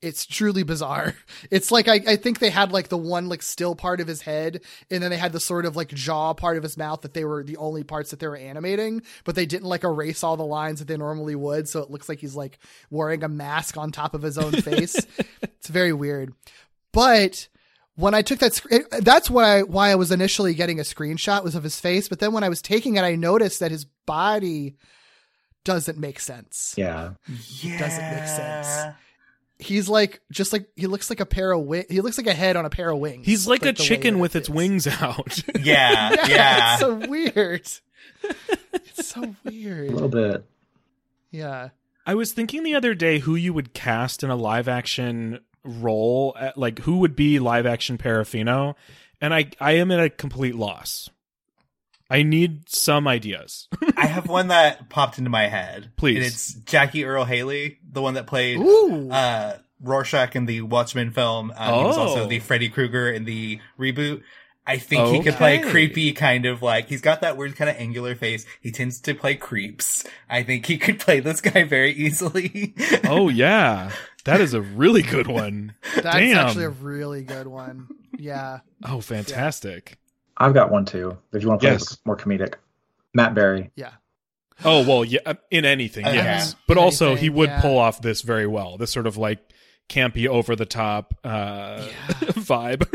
[0.00, 1.14] It's truly bizarre.
[1.50, 4.22] It's like I, I think they had like the one like still part of his
[4.22, 7.12] head, and then they had the sort of like jaw part of his mouth that
[7.12, 10.38] they were the only parts that they were animating, but they didn't like erase all
[10.38, 12.58] the lines that they normally would, so it looks like he's like
[12.90, 14.96] wearing a mask on top of his own face.
[15.42, 16.32] it's very weird.
[16.92, 17.48] But
[17.96, 21.44] when I took that, sc- it- that's why why I was initially getting a screenshot
[21.44, 22.08] was of his face.
[22.08, 24.76] But then when I was taking it, I noticed that his body
[25.64, 26.74] doesn't make sense.
[26.76, 27.12] Yeah.
[27.60, 27.78] Yeah.
[27.78, 28.94] Doesn't make sense.
[29.58, 31.86] He's like just like he looks like a pair of wings.
[31.88, 33.24] He looks like a head on a pair of wings.
[33.26, 34.54] He's like, a chicken with its is.
[34.54, 35.38] wings out.
[35.60, 36.10] Yeah.
[36.26, 36.72] Yeah, Yeah.
[36.72, 37.70] it's so weird.
[38.72, 39.90] it's so weird.
[39.90, 40.44] A little bit.
[41.30, 41.68] Yeah.
[42.04, 46.34] I was thinking the other day who you would cast in a live action role,
[46.38, 48.74] uh, like who would be live action Parafino,
[49.20, 51.08] and I I am at a complete loss.
[52.10, 53.68] I need some ideas.
[53.96, 55.92] I have one that popped into my head.
[55.96, 56.16] Please.
[56.16, 59.08] And it's Jackie Earle Haley, the one that played Ooh.
[59.10, 61.52] uh, Rorschach in the Watchmen film.
[61.56, 62.26] Um, He was also Oh.
[62.26, 64.22] the Freddy Krueger in the reboot.
[64.66, 67.76] I think he could play creepy, kind of like he's got that weird kind of
[67.76, 68.46] angular face.
[68.60, 70.04] He tends to play creeps.
[70.30, 72.74] I think he could play this guy very easily.
[73.04, 73.90] oh yeah,
[74.24, 75.74] that is a really good one.
[75.94, 76.36] That's Damn.
[76.36, 77.88] actually a really good one.
[78.16, 78.60] Yeah.
[78.84, 79.98] oh, fantastic.
[80.36, 81.18] I've got one too.
[81.32, 81.98] If you want to play Yes.
[82.04, 82.54] more comedic,
[83.14, 83.70] Matt Berry.
[83.74, 83.90] Yeah.
[84.64, 86.16] Oh well, yeah, uh, in anything, Okay.
[86.16, 87.60] yes, but also he would yeah.
[87.60, 88.78] pull off this very well.
[88.78, 89.40] This sort of like
[89.88, 91.84] campy, over the top uh,
[92.20, 92.86] vibe.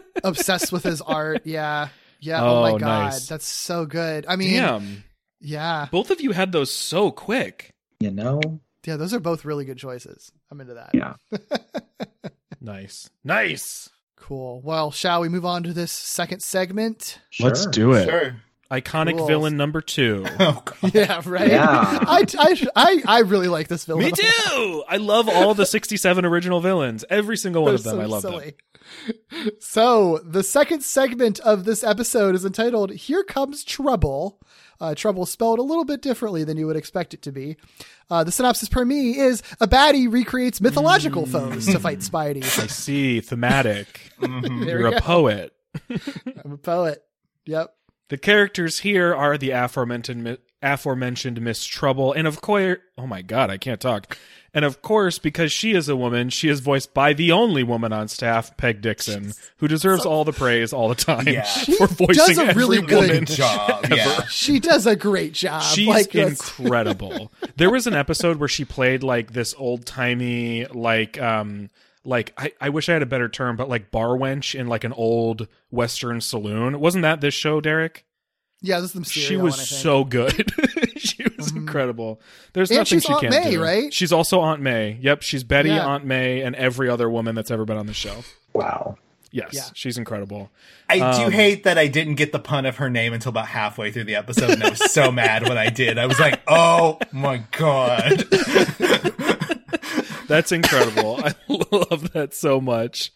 [0.24, 1.42] Obsessed with his art.
[1.46, 1.88] Yeah.
[2.20, 2.42] Yeah.
[2.42, 2.80] Oh, Oh, my god.
[2.80, 3.28] nice.
[3.28, 4.24] That's so good.
[4.28, 5.04] I mean, Damn,
[5.40, 5.88] yeah.
[5.92, 7.74] both of you had those so quick.
[8.00, 8.40] You know?
[8.86, 10.32] Yeah, those are both really good choices.
[10.50, 10.90] I'm into that.
[10.94, 11.14] Yeah.
[12.60, 13.90] Nice, nice.
[14.16, 14.62] Cool.
[14.62, 17.20] Well, shall we move on to this second segment?
[17.28, 17.46] Sure.
[17.48, 18.08] Let's do it.
[18.08, 18.36] sure.
[18.80, 19.28] Iconic Rules.
[19.28, 20.24] villain number two.
[20.40, 21.48] Oh, Yeah, right.
[21.48, 21.70] Yeah.
[22.02, 24.04] I, I, I, I really like this villain.
[24.06, 24.84] Me too.
[24.88, 27.04] I love all the 67 original villains.
[27.08, 27.96] Every single one of them.
[27.96, 28.42] so I love them.
[29.60, 34.38] So the second segment of this episode is entitled "Here Comes Trouble."
[34.80, 37.56] Uh, trouble spelled a little bit differently than you would expect it to be.
[38.10, 42.44] Uh, the synopsis per me is a baddie recreates mythological foes to fight Spidey.
[42.44, 43.20] I see.
[43.20, 44.10] Thematic.
[44.20, 45.00] There You're a go.
[45.00, 45.52] poet.
[46.44, 47.02] I'm a poet.
[47.46, 47.74] Yep.
[48.08, 53.50] The characters here are the aforementioned aforementioned Miss Trouble, and of course, oh my god,
[53.50, 54.16] I can't talk.
[54.54, 57.92] And of course, because she is a woman, she is voiced by the only woman
[57.92, 61.42] on staff, Peg Dixon, who deserves all the praise all the time Yeah.
[61.78, 63.24] for voicing does a really every good woman.
[63.26, 63.84] job.
[63.90, 64.24] Yeah.
[64.26, 65.62] She does a great job.
[65.62, 67.32] She's like, incredible.
[67.56, 71.68] there was an episode where she played like this old timey, like um,
[72.04, 74.84] like I, I wish I had a better term, but like bar wench in like
[74.84, 76.78] an old western saloon.
[76.80, 78.04] Wasn't that this show, Derek?
[78.60, 79.80] Yeah, this is the Mysterio she was one, I think.
[79.82, 80.54] so good.
[80.96, 82.20] she was incredible.
[82.54, 83.62] There's And nothing she's she Aunt can't May, do.
[83.62, 83.92] right?
[83.92, 84.96] She's also Aunt May.
[85.02, 85.84] Yep, she's Betty, Yeah.
[85.86, 88.24] Aunt May, and every other woman that's ever been on the show.
[88.54, 88.96] Wow.
[89.32, 89.62] Yes, Yeah.
[89.74, 90.50] she's incredible.
[90.88, 93.48] I do Um, hate that I didn't get the pun of her name until about
[93.48, 95.98] halfway through the episode, and I was so mad when I did.
[95.98, 98.24] I was like, "Oh my god!"
[100.26, 101.20] That's incredible.
[101.22, 103.12] I love that so much.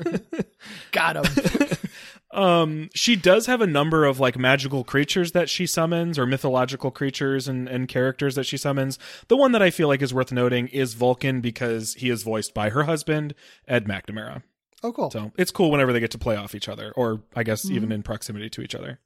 [0.92, 1.78] Got him.
[2.30, 6.90] Um, she does have a number of like magical creatures that she summons, or mythological
[6.90, 8.98] creatures and, and characters that she summons.
[9.28, 12.52] The one that I feel like is worth noting is Vulcan because he is voiced
[12.52, 13.34] by her husband,
[13.66, 14.42] Ed McNamara.
[14.82, 15.10] Oh, cool.
[15.10, 17.90] So it's cool whenever they get to play off each other, or I guess even
[17.90, 19.00] in proximity to each other.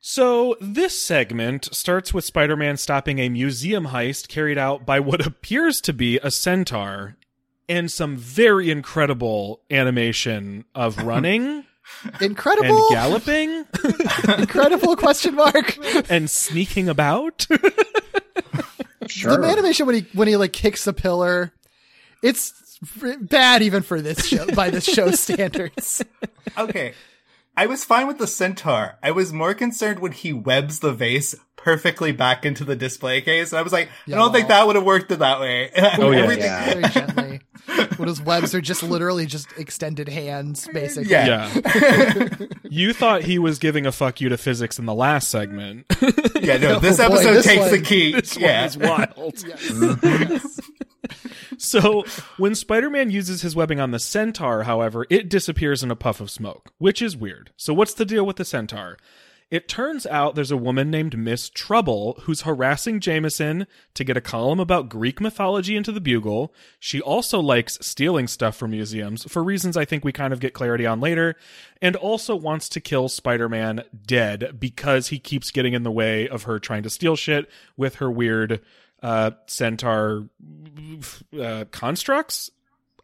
[0.00, 5.80] So this segment starts with Spider-Man stopping a museum heist carried out by what appears
[5.82, 7.16] to be a centaur
[7.68, 11.64] and some very incredible animation of running
[12.14, 12.88] and Incredible.
[12.90, 13.66] galloping
[14.38, 15.76] Incredible question mark.
[16.10, 17.46] and sneaking about.
[19.06, 19.36] Sure.
[19.36, 21.52] The animation when he when he like kicks the pillar,
[22.22, 22.78] it's
[23.20, 26.04] bad even for this show by this show standards.
[26.56, 26.94] okay,
[27.56, 28.98] I was fine with the centaur.
[29.02, 33.52] I was more concerned when he webs the vase perfectly back into the display case.
[33.52, 35.70] And I was like, I don't think that would have worked it that way.
[35.98, 36.18] Oh, yeah.
[36.20, 36.64] Everything- Yeah.
[36.74, 37.40] Very gently.
[37.98, 41.10] When his webs are just literally just extended hands, basically.
[41.10, 41.50] Yeah.
[41.54, 42.28] yeah.
[42.70, 45.84] you thought he was giving a fuck you to physics in the last segment.
[46.40, 48.12] Yeah, no, oh, this Oh, boy, episode this takes the one- key.
[48.12, 48.60] This yeah.
[48.62, 50.40] one is wild.
[51.58, 52.04] So,
[52.38, 56.20] when Spider Man uses his webbing on the centaur, however, it disappears in a puff
[56.20, 57.50] of smoke, which is weird.
[57.56, 58.96] So, what's the deal with the centaur?
[59.50, 64.20] It turns out there's a woman named Miss Trubble who's harassing Jameson to get a
[64.20, 66.54] column about Greek mythology into the Bugle.
[66.78, 70.54] She also likes stealing stuff from museums for reasons I think we kind of get
[70.54, 71.34] clarity on later,
[71.82, 76.28] and also wants to kill Spider Man dead because he keeps getting in the way
[76.28, 78.60] of her trying to steal shit with her weird
[79.02, 80.28] uh, centaur
[81.40, 82.50] uh, constructs.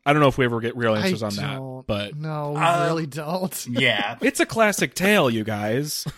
[0.05, 2.53] I don't know if we ever get real I answers on don't- that, but no,
[2.53, 3.67] we Uh, really don't.
[3.71, 4.17] Yeah.
[4.21, 6.07] it's a classic tale, you guys.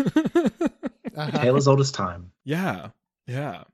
[1.17, 1.31] Uh-huh.
[1.43, 2.31] Tale as old as time.
[2.45, 2.91] yeah,
[3.27, 3.65] yeah.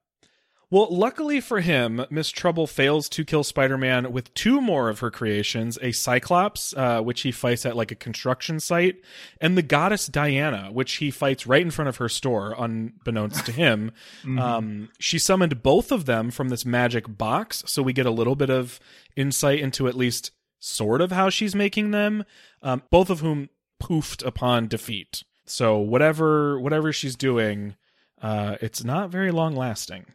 [0.70, 5.00] Well, luckily for him, Miss Trubble fails to kill Spider Man with two more of
[5.00, 8.96] her creations a Cyclops, uh, which he fights at like a construction site,
[9.40, 13.52] and the goddess Diana, which he fights right in front of her store, unbeknownst to
[13.52, 13.92] him.
[14.38, 18.36] um, she summoned both of them from this magic box, so we get a little
[18.36, 18.80] bit of
[19.16, 22.24] insight into at least sort of how she's making them,
[22.62, 23.50] um, both of whom
[23.82, 25.22] poofed upon defeat.
[25.46, 27.76] So whatever whatever she's doing,
[28.22, 30.06] uh, it's not very long lasting.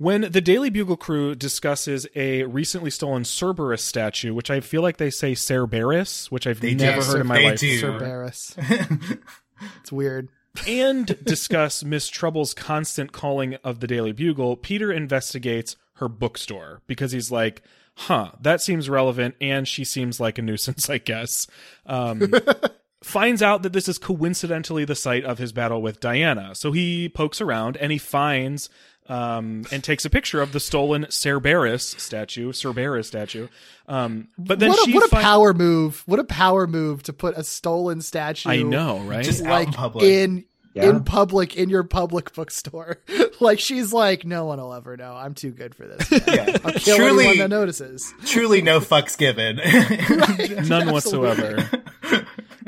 [0.00, 4.96] When the Daily Bugle crew discusses a recently stolen Cerberus statue, which I feel like
[4.96, 7.06] they say Cerberus, which I've They never do.
[7.06, 7.78] heard in my They life, do.
[7.78, 8.56] Sir Barris.
[9.80, 10.30] it's weird.
[10.66, 17.12] and discuss Miss Trubble's constant calling of the Daily Bugle, Peter investigates her bookstore because
[17.12, 17.62] he's like,
[17.94, 21.46] huh, that seems relevant, and she seems like a nuisance, I guess.
[21.84, 22.32] Um,
[23.02, 26.54] finds out that this is coincidentally the site of his battle with Diana.
[26.54, 28.68] So he pokes around and he finds
[29.10, 33.48] um, and takes a picture of the stolen Cerberus statue, Cerberus statue.
[33.88, 36.02] Um, but then what a, she what a fin- power move!
[36.06, 38.48] What a power move to put a stolen statue.
[38.48, 39.24] I know, right?
[39.24, 40.04] Just out like in public.
[40.04, 40.44] in
[40.74, 40.90] Yeah.
[40.90, 42.98] in public in your public bookstore.
[43.40, 45.12] like she's like, no one will ever know.
[45.14, 46.08] I'm too good for this.
[46.28, 46.56] yeah.
[46.64, 48.14] I'll kill Truly, anyone that notices.
[48.26, 49.56] truly no fucks given.
[50.68, 51.68] None whatsoever.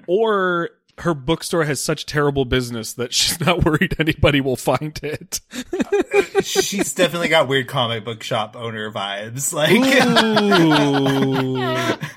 [0.09, 5.41] or her bookstore has such terrible business that she's not worried anybody will find it.
[6.45, 9.53] She's definitely got weird comic book shop owner vibes.
[9.53, 11.57] Like, Ooh,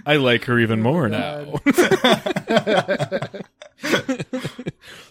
[0.06, 1.60] I like her even oh more now.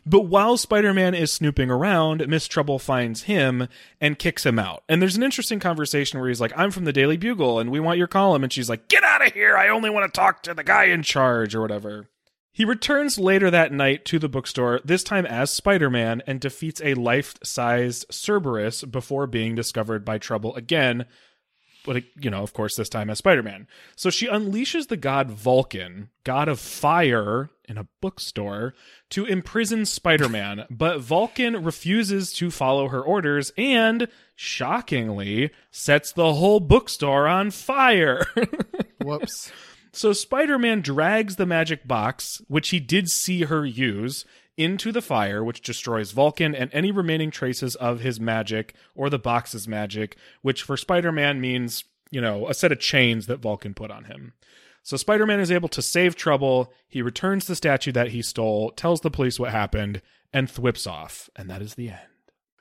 [0.07, 3.68] But while Spider Man is snooping around, Miss Trubble finds him
[4.00, 4.85] and kicks him out.
[4.88, 7.81] And there's an interesting conversation where he's like, I'm from the Daily Bugle and we
[7.81, 8.44] want your column.
[8.44, 9.57] And she's like, Get out of here.
[9.57, 12.09] I only want to talk to the guy in charge or whatever.
[12.55, 16.81] He returns later that night to the bookstore, this time as Spider Man, and defeats
[16.85, 21.07] a life sized Cerberus before being discovered by Trubble again.
[21.85, 23.67] But, you know, of course, this time as Spider Man.
[23.96, 28.73] So she unleashes the god Vulcan, god of fire, in a bookstore
[29.11, 30.65] to imprison Spider Man.
[30.71, 38.25] but Vulcan refuses to follow her orders and, shockingly, sets the whole bookstore on fire.
[39.02, 39.50] Whoops.
[39.95, 44.25] So Spider Man drags the magic box, which he did see her use,
[44.57, 49.19] into the fire, which destroys Vulcan and any remaining traces of his magic or the
[49.19, 53.73] box's magic, which for Spider Man means, you know, a set of chains that Vulcan
[53.73, 54.33] put on him.
[54.83, 56.69] So Spider Man is able to save Trubble.
[56.88, 61.31] He returns the statue that he stole, tells the police what happened, and thwips off.
[61.37, 62.01] And that is the end.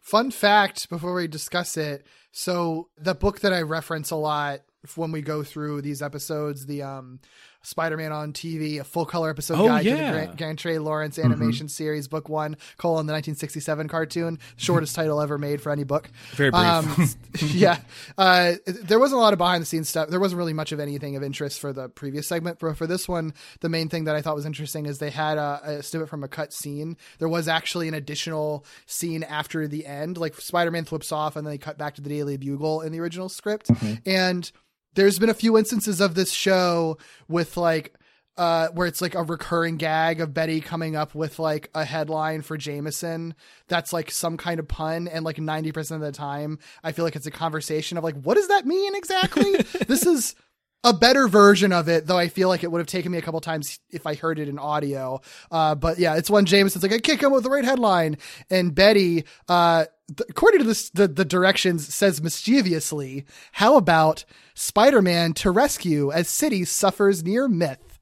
[0.01, 2.05] Fun fact before we discuss it.
[2.31, 4.61] So the book that I reference a lot
[4.95, 7.19] when we go through these episodes, the um
[7.65, 10.11] Spider-Man on TV, a full color episode Oh, guide to yeah.
[10.11, 15.61] the Grant, Grantray-Lawrence animation series, book one, colon the 1967 cartoon, shortest title ever made
[15.61, 16.09] for any book.
[16.33, 16.61] Very brief.
[16.61, 17.09] Um,
[17.53, 17.79] yeah,
[18.17, 20.09] uh, there wasn't a lot of behind the scenes stuff.
[20.09, 22.59] There wasn't really much of anything of interest for the previous segment.
[22.59, 25.37] For for this one, the main thing that I thought was interesting is they had
[25.37, 26.97] a, a snippet from a cut scene.
[27.19, 31.53] There was actually an additional scene after the end, like Spider-Man flips off, and then
[31.53, 33.71] they cut back to the Daily Bugle in the original script,
[34.05, 34.51] and
[34.95, 37.95] there's been a few instances of this show with like
[38.37, 42.41] uh where it's like a recurring gag of Betty coming up with like a headline
[42.41, 43.35] for Jameson
[43.67, 47.15] that's like some kind of pun and like 90% of the time I feel like
[47.15, 49.53] it's a conversation of like what does that mean exactly?
[49.87, 50.35] this is
[50.83, 53.21] a better version of it, though I feel like it would have taken me a
[53.21, 55.21] couple times if I heard it in audio.
[55.49, 58.17] Uh, but yeah, it's when Jameson's like, I kick him with the right headline.
[58.49, 64.25] And Betty, uh, th- according to this, the, the directions says mischievously, how about
[64.55, 67.99] Spider-Man to rescue as city suffers near myth?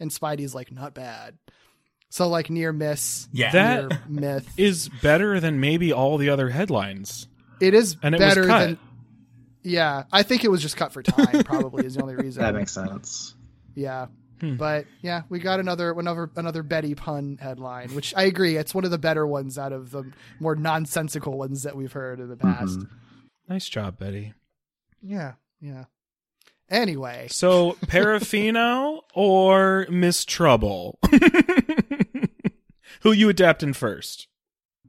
[0.00, 1.38] And Spidey's like, not bad.
[2.08, 3.52] So like near miss, Yeah.
[3.52, 4.52] That- near myth.
[4.56, 7.28] Is better than maybe all the other headlines.
[7.60, 8.58] It is And it was better cut.
[8.66, 8.78] than.
[9.64, 11.42] Yeah, I think it was just cut for time.
[11.42, 12.42] Probably is the only reason.
[12.42, 13.34] That makes sense.
[13.74, 14.06] Yeah.
[14.40, 14.56] Hmm.
[14.56, 18.84] But yeah, we got another another another Betty pun headline, which I agree, it's one
[18.84, 22.36] of the better ones out of the more nonsensical ones that we've heard in the
[22.36, 22.52] mm-hmm.
[22.52, 22.80] past.
[23.48, 24.34] Nice job, Betty.
[25.02, 25.84] Yeah, yeah.
[26.70, 30.94] Anyway, So, Parafino or Miss Trubble?
[33.02, 34.28] Who you adapting first?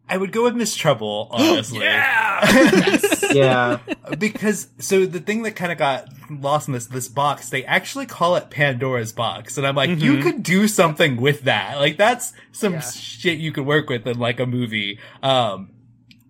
[0.07, 1.79] I would go with Miss Trubble, honestly.
[1.79, 2.99] Yeah.
[3.33, 3.79] yeah.
[4.19, 8.05] because so the thing that kind of got lost in this this box, they actually
[8.05, 11.77] call it Pandora's box, and I'm like, you could do something with that.
[11.79, 12.79] Like that's some Yeah.
[12.81, 14.99] shit you could work with in like a movie.
[15.23, 15.71] Um,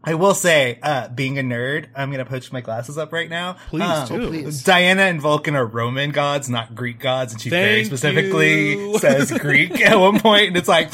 [0.07, 3.57] I will say, uh, being a nerd, I'm gonna push my glasses up right now.
[3.69, 4.27] Please Um, do.
[4.27, 4.63] please.
[4.63, 8.99] Diana and Vulcan are Roman gods, not Greek gods, and she very specifically you.
[8.99, 10.91] says Greek at one point, and it's like,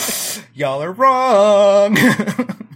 [0.56, 1.98] y'all are wrong.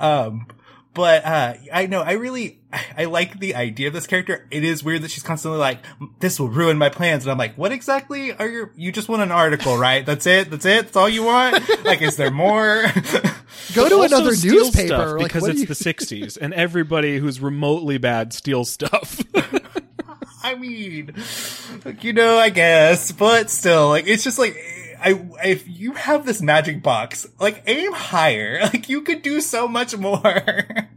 [0.00, 0.46] um,
[0.94, 2.58] but uh, I know I really
[2.96, 4.46] I like the idea of this character.
[4.50, 5.78] It is weird that she's constantly like,
[6.18, 8.70] "This will ruin my plans," and I'm like, "What exactly are you?
[8.76, 10.04] You just want an article, right?
[10.04, 10.50] That's it.
[10.50, 10.86] That's it.
[10.86, 11.84] That's all you want.
[11.84, 12.82] like, is there more?"
[13.74, 17.98] go to another newspaper stuff like, because it's you- the 60s and everybody who's remotely
[17.98, 19.22] bad steals stuff.
[20.42, 21.14] I mean,
[22.00, 24.56] you know, I guess, but still, like, it's just like,
[25.02, 28.60] I, if you have this magic box, like, aim higher.
[28.62, 30.22] Like, you could do so much more.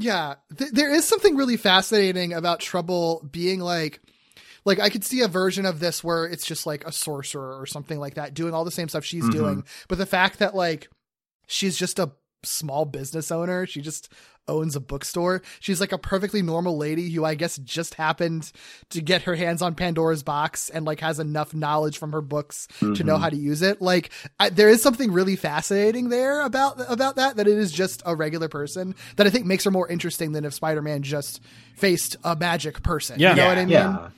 [0.00, 4.00] Yeah, th- there is something really fascinating about Trubble being like,
[4.64, 7.66] like I could see a version of this where it's just like a sorcerer or
[7.66, 9.32] something like that, doing all the same stuff she's Mhm.
[9.32, 10.88] doing, but the fact that like
[11.48, 12.12] she's just a
[12.44, 14.12] small business owner, she just
[14.48, 15.42] owns a bookstore.
[15.60, 18.50] She's like a perfectly normal lady who I guess just happened
[18.90, 22.66] to get her hands on Pandora's box and like has enough knowledge from her books
[22.80, 23.20] to know Mhm.
[23.20, 23.80] how to use it.
[23.82, 28.02] Like I, there is something really fascinating there about about that that it is just
[28.06, 31.40] a regular person that I think makes her more interesting than if Spider-Man just
[31.76, 33.20] faced a magic person.
[33.20, 33.30] Yeah.
[33.30, 33.48] you know Yeah.
[33.48, 33.68] what I mean?
[33.72, 34.08] Yeah.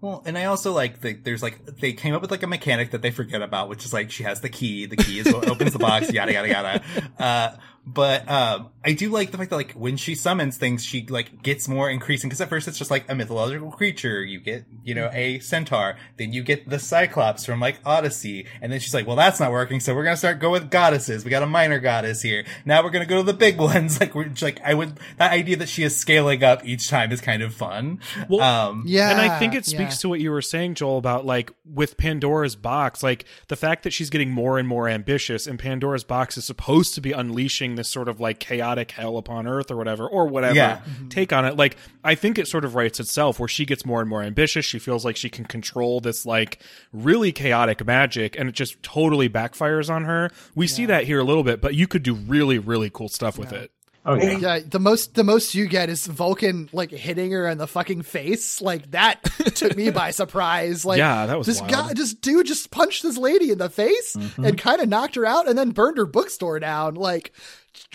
[0.00, 2.92] Well, and I also like the, there's like they came up with like a mechanic
[2.92, 4.86] that they forget about, which is like she has the key.
[4.86, 6.12] The key is what opens the box.
[6.12, 6.82] Yada yada yada.
[7.18, 7.56] Uh,
[7.90, 11.42] But um, I do like the fact that like when she summons things, she like
[11.42, 12.28] gets more increasing.
[12.28, 14.22] Because at first it's just like a mythological creature.
[14.22, 18.70] You get you know a centaur, then you get the Cyclops from like Odyssey, and
[18.70, 21.24] then she's like, well that's not working, so we're gonna start go with goddesses.
[21.24, 22.44] We got a minor goddess here.
[22.66, 24.00] Now we're gonna go to the big ones.
[24.00, 27.22] Like we're like I would that idea that she is scaling up each time is
[27.22, 28.00] kind of fun.
[28.28, 30.00] Well, um, Yeah, and I think it speaks yeah.
[30.00, 33.94] to what you were saying, Joel, about like with Pandora's box, like the fact that
[33.94, 37.88] she's getting more and more ambitious, and Pandora's box is supposed to be unleashing this
[37.88, 40.80] sort of like chaotic hell upon Earth or whatever, or whatever Yeah.
[41.08, 41.56] take on it.
[41.56, 44.64] Like, I think it sort of writes itself where she gets more and more ambitious.
[44.66, 46.60] She feels like she can control this like
[46.92, 50.30] really chaotic magic, and it just totally backfires on her.
[50.54, 53.38] We see that here a little bit, but you could do really, really cool stuff
[53.38, 53.70] with it.
[54.06, 54.38] Oh yeah.
[54.38, 58.02] Yeah, the most the most you get is Vulcan like hitting her in the fucking
[58.02, 58.62] face.
[58.62, 59.22] Like that
[59.54, 60.84] took me by surprise.
[60.86, 61.72] Like Yeah, that was this wild.
[61.72, 61.88] Mm-hmm.
[61.88, 65.26] guy, this dude just punched this lady in the face and kind of knocked her
[65.26, 66.94] out, and then burned her bookstore down.
[66.94, 67.32] Like,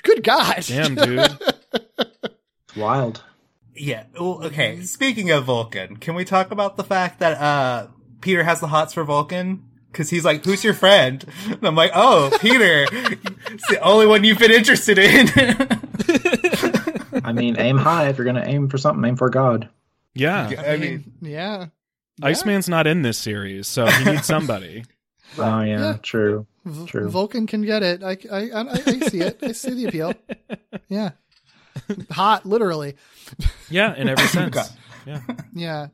[0.04, 1.38] good god, Damn, dude.
[2.76, 3.24] Wild.
[3.76, 4.04] Yeah.
[4.20, 4.82] Well, okay.
[4.82, 7.88] Speaking of Vulcan, can we talk about the fact that uh
[8.22, 9.70] Peter has the hots for Vulcan?
[9.92, 12.88] Because he's like, "Who's your friend?" And I'm like, "Oh, Peter.
[12.92, 15.28] it's the only one you've been interested in."
[17.24, 19.08] I mean, aim high if you're gonna aim for something.
[19.08, 19.70] Aim for God.
[20.16, 20.52] Yeah.
[20.68, 21.68] I mean, yeah.
[22.22, 24.84] Iceman's not in this series, so he needs somebody.
[25.38, 25.98] Oh yeah, Yeah.
[26.02, 26.46] true.
[26.66, 27.10] V- True.
[27.10, 28.04] Vulcan can get it.
[28.04, 29.40] I, I, I, I see it.
[29.42, 30.14] I see the appeal.
[30.88, 31.12] Yeah,
[32.12, 32.96] hot, literally.
[33.70, 34.54] Yeah, in every sense.
[34.54, 34.70] God.
[35.06, 35.20] Yeah.
[35.54, 35.88] Yeah.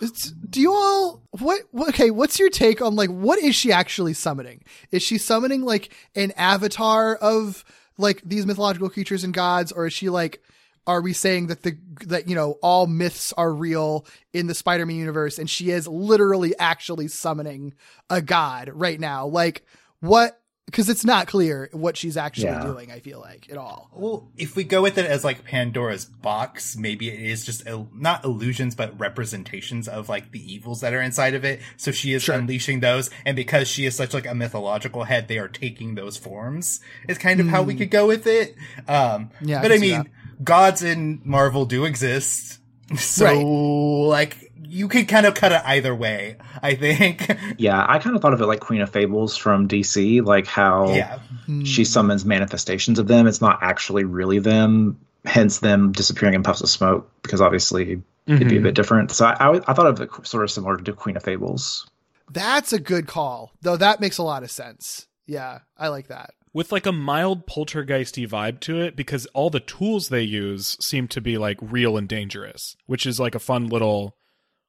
[0.00, 1.88] It's, do you all what, what?
[1.90, 4.62] Okay, what's your take on like what is she actually summoning?
[4.90, 7.64] Is she summoning like an avatar of
[7.98, 10.40] like these mythological creatures and gods, or is she like?
[10.86, 11.76] Are we saying that the
[12.06, 16.54] that you know all myths are real in the Spider-Man universe, and she is literally
[16.58, 17.74] actually summoning
[18.10, 19.26] a god right now?
[19.26, 19.64] Like
[20.00, 20.40] what?
[20.66, 22.64] Because it's not clear what she's actually Yeah.
[22.64, 22.90] doing.
[22.90, 23.88] I feel like at all.
[23.94, 27.88] well, if we go with it as like Pandora's box, maybe it is just il-
[27.94, 31.60] not illusions, but representations of like the evils that are inside of it.
[31.76, 35.38] So she is unleashing those, and because she is such like a mythological head, they
[35.38, 36.80] are taking those forms.
[37.08, 38.56] Is kind of how we could go with it.
[38.88, 40.06] Um, Yeah, but can I mean, that.
[40.42, 42.58] Gods in Marvel do exist,
[42.96, 43.42] so Right.
[43.42, 46.36] like you could kind of cut it either way.
[46.62, 47.26] I think.
[47.58, 50.92] Yeah, I kind of thought of it like Queen of Fables from DC, like how
[50.92, 51.20] yeah.
[51.64, 51.84] she hmm.
[51.84, 53.26] summons manifestations of them.
[53.26, 58.02] It's not actually really them, hence them disappearing in puffs of smoke, because obviously it'd
[58.26, 58.62] be a mm-hmm.
[58.64, 59.10] bit different.
[59.12, 61.88] So I, I, I thought of it sort of similar to Queen of Fables.
[62.30, 63.76] That's a good call, though.
[63.76, 65.06] That makes a lot of sense.
[65.26, 66.34] Yeah, I like that.
[66.56, 71.06] With like a mild poltergeisty vibe to it, because all the tools they use seem
[71.08, 74.16] to be like real and dangerous, which is like a fun little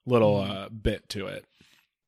[0.04, 1.46] little uh, bit to it.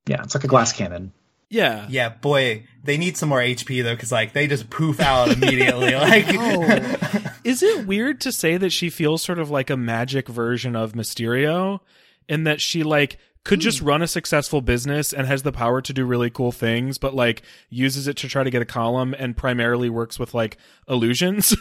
[0.06, 1.14] Yeah, it's like a glass cannon.
[1.48, 1.86] Yeah.
[1.88, 5.94] Yeah, boy, they need some more HP though, because like they just poof out immediately.
[5.94, 10.28] like, Oh, Is it weird to say that she feels sort of like a magic
[10.28, 11.80] version of Mysterio
[12.28, 13.86] in that she like could just hmm.
[13.86, 17.42] run a successful business and has the power to do really cool things, but like
[17.68, 21.56] uses it to try to get a column and primarily works with like illusions?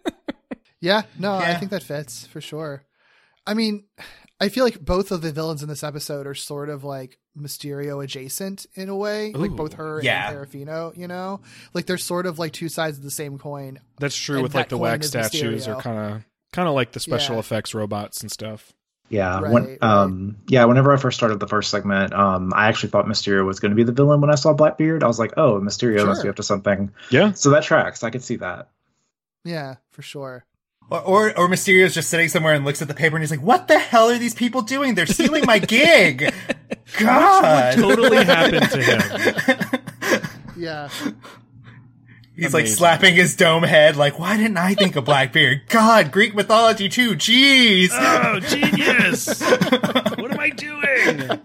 [0.80, 1.02] yeah.
[1.18, 2.84] No, I think that fits for sure.
[3.46, 3.84] I mean,
[4.40, 8.02] I feel like both of the villains in this episode are sort of like Mysterio
[8.02, 10.30] adjacent in a way, like both her Yeah.
[10.30, 10.96] and Parafino.
[10.96, 11.40] You know,
[11.74, 13.80] like they're sort of like two sides of the same coin.
[13.98, 15.76] That's true And with like the wax statues Mysterio.
[15.76, 17.40] or kind of kind of like the special Yeah.
[17.40, 18.72] effects robots and stuff.
[19.10, 19.82] Yeah, Right, when, right.
[19.82, 20.64] um, yeah.
[20.64, 23.74] Whenever I first started the first segment, um, I actually thought Mysterio was going to
[23.76, 24.20] be the villain.
[24.20, 27.32] When I saw Blackbeard, I was like, "Oh, Mysterio must be up to something." Yeah.
[27.32, 28.04] So that tracks.
[28.04, 28.68] I could see that.
[29.44, 30.44] Yeah, for sure.
[30.90, 33.42] or, or or Mysterio's just sitting somewhere and looks at the paper and he's like,
[33.42, 34.94] "What the hell are these people doing?
[34.94, 36.32] They're stealing my gig."
[36.98, 39.80] God, Totally happened to him.
[40.56, 40.88] Yeah,
[42.40, 45.62] he's like slapping his dome head, like, "Why didn't I think of Blackbeard?
[45.68, 47.14] God, Greek mythology too.
[47.14, 49.40] Jeez." Oh, genius!
[49.50, 51.40] what am I doing?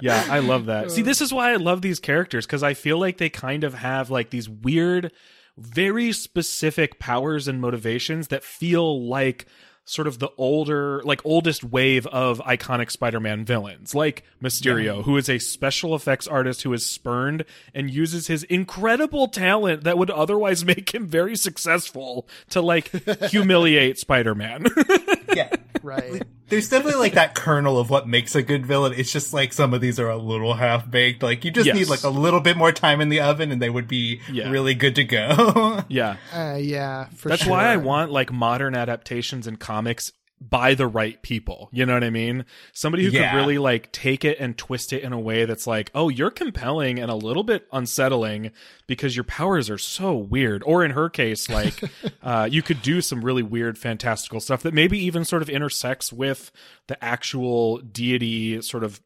[0.00, 0.90] Yeah, I love that.
[0.90, 3.74] See, this is why I love these characters because I feel like they kind of
[3.74, 5.12] have like these weird,
[5.56, 9.46] very specific powers and motivations that feel like
[9.88, 15.28] sort of the older, like oldest wave of iconic Spider-Man villains, like Mysterio, who is
[15.28, 20.64] a special effects artist who is spurned and uses his incredible talent that would otherwise
[20.64, 22.90] make him very successful to like
[23.30, 24.66] humiliate Spider-Man.
[25.34, 25.54] yeah.
[25.88, 26.22] Right.
[26.48, 28.94] There's definitely like that kernel of what makes a good villain.
[28.96, 31.22] It's just like some of these are a little half baked.
[31.22, 31.76] Like you just Yes.
[31.76, 34.48] need like a little bit more time in the oven and they would be Yeah.
[34.50, 35.82] really good to go.
[35.88, 36.16] yeah.
[36.32, 37.50] Uh, yeah, for That's sure.
[37.52, 41.68] why I want like modern adaptations and comics by the right people.
[41.72, 42.44] You know what I mean?
[42.72, 43.30] Somebody who Yeah.
[43.32, 46.30] could really like take it and twist it in a way that's like, oh, you're
[46.30, 48.52] compelling and a little bit unsettling
[48.86, 50.62] because your powers are so weird.
[50.64, 51.82] Or in her case, like,
[52.22, 56.12] uh, you could do some really weird, fantastical stuff that maybe even sort of intersects
[56.12, 56.52] with
[56.86, 59.00] the actual deity sort of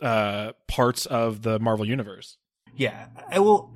[0.00, 2.36] uh parts of the Marvel universe.
[2.74, 3.72] Yeah, I will.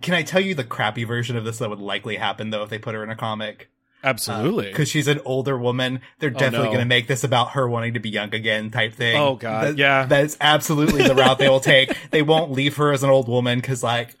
[0.00, 2.70] Can I tell you the crappy version of this that would likely happen though if
[2.70, 3.68] they put her in a comic?
[4.06, 4.66] Absolutely.
[4.66, 6.72] Because she's an older woman, they're definitely no.
[6.72, 9.16] going to make this about her wanting to be young again, type thing.
[9.16, 10.06] Oh, God, That- yeah.
[10.06, 11.92] that's absolutely the route they will take.
[12.12, 14.16] They won't leave her as an old woman because, like,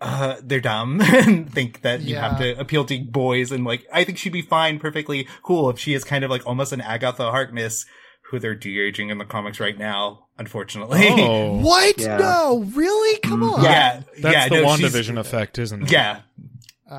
[0.00, 3.52] uh, they're dumb and think that you have to appeal to boys.
[3.52, 6.46] And like, I think she'd be fine, perfectly cool if she is kind of like
[6.46, 7.86] almost an Agatha Harkness,
[8.30, 11.06] who they're de-aging in the comics right now, unfortunately.
[11.10, 11.58] oh.
[11.62, 11.96] What?
[11.98, 12.18] Yeah.
[12.18, 13.18] No, really?
[13.20, 13.62] Come on.
[13.62, 15.92] yeah, That's yeah, the no, WandaVision effect, isn't it?
[15.92, 16.20] Yeah,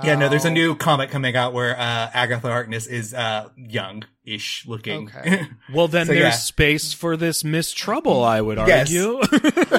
[0.03, 0.53] yeah, no, there's a Oh.
[0.53, 5.07] new comic coming out where uh, Agatha Harkness is uh, young-ish looking.
[5.09, 5.47] Okay.
[5.73, 6.31] Well, then So, there's yeah.
[6.31, 8.89] space for this Miss Trubble, I would Yes.
[8.93, 9.21] argue.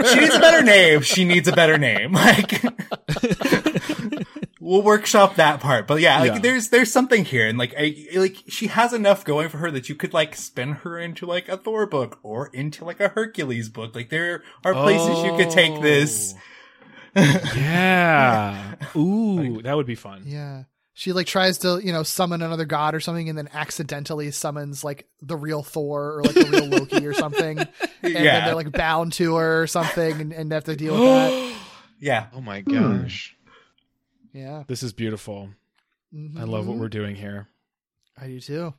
[0.04, 1.00] she needs a better name.
[1.02, 2.12] She needs a better name.
[2.18, 2.62] Like,
[4.60, 5.86] we'll workshop that part.
[5.86, 6.38] But yeah, like, Yeah.
[6.40, 9.88] there's there's something here, and like, I, like she has enough going for her that
[9.88, 13.68] you could like spin her into like a Thor book or into like a Hercules
[13.68, 13.94] book.
[13.94, 16.34] Like, there are places you could take this.
[17.16, 18.74] Yeah.
[18.96, 20.22] Ooh, that would be fun.
[20.26, 20.64] Yeah.
[20.94, 24.82] She like tries to, you know, summon another god or something and then accidentally summons
[24.82, 27.58] like the real Thor or like the real Loki or something.
[28.02, 28.46] And then Yeah.
[28.46, 31.54] they're like bound to her or something and, and they have to deal with that.
[32.00, 33.36] Yeah, Oh my gosh.
[34.32, 34.62] Yeah.
[34.68, 35.50] This is beautiful.
[36.14, 36.80] I love what Mhm.
[36.80, 37.48] we're doing here.
[38.16, 38.74] I do too.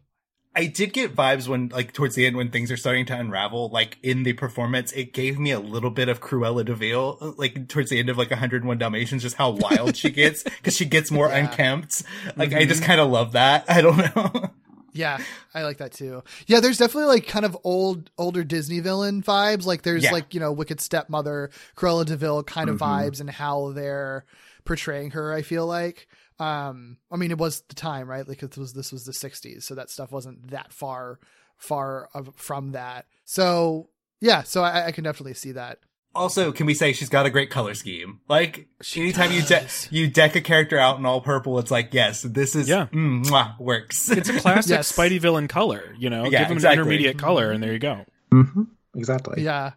[0.59, 3.69] I did get vibes when, like, towards the end when things are starting to unravel.
[3.69, 7.67] Like in the performance, it gave me a little bit of Cruella de Vil, like
[7.69, 11.11] towards the end of like 101 Dalmatians, just how wild she gets because she gets
[11.11, 11.37] more Yeah.
[11.47, 12.03] unkempt.
[12.35, 13.65] Like I just kind of love that.
[13.69, 14.51] I don't know.
[14.91, 15.19] Yeah,
[15.53, 16.23] I like that too.
[16.47, 19.65] Yeah, there's definitely like kind of old, older Disney villain vibes.
[19.65, 20.11] Like there's Yeah.
[20.11, 22.87] like you know Wicked Stepmother, Cruella de Vil kind of Mhm.
[23.09, 24.25] vibes and how they're
[24.65, 25.31] portraying her.
[25.31, 26.07] I feel like.
[26.39, 28.27] Um, I mean, it was the time, right?
[28.27, 31.19] Like it was this was the '60s, so that stuff wasn't that far,
[31.57, 33.05] far of, from that.
[33.25, 33.89] So
[34.21, 35.79] yeah, so I, I can definitely see that.
[36.15, 38.19] Also, can we say she's got a great color scheme?
[38.27, 41.93] Like She anytime you de- you deck a character out in all purple, it's like
[41.93, 42.87] yes, this is Yeah.
[42.87, 44.09] mm, mwah, works.
[44.09, 44.91] It's a classic Yes.
[44.91, 46.23] Spidey villain color, you know?
[46.25, 46.73] Yeah, Give him exactly.
[46.73, 48.05] an intermediate color, and there you go.
[48.31, 48.63] hmm
[48.95, 49.43] Exactly.
[49.43, 49.73] Yeah,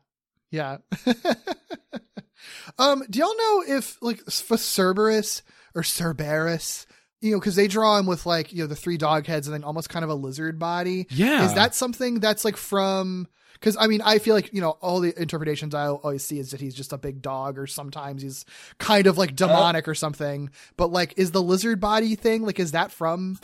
[0.50, 0.78] yeah.
[2.78, 5.42] um, do y'all know if like for Cerberus
[5.74, 6.86] or Cerberus,
[7.20, 9.54] you know, because they draw him with like you know the three dog heads and
[9.54, 11.06] then almost kind of a lizard body.
[11.10, 11.44] Yeah.
[11.44, 13.28] Is that something that's like from?
[13.54, 16.50] Because I mean, I feel like you know all the interpretations I always see is
[16.50, 18.44] that he's just a big dog, or sometimes he's
[18.78, 20.50] kind of like demonic or something.
[20.76, 23.38] But like, is the lizard body thing like is that from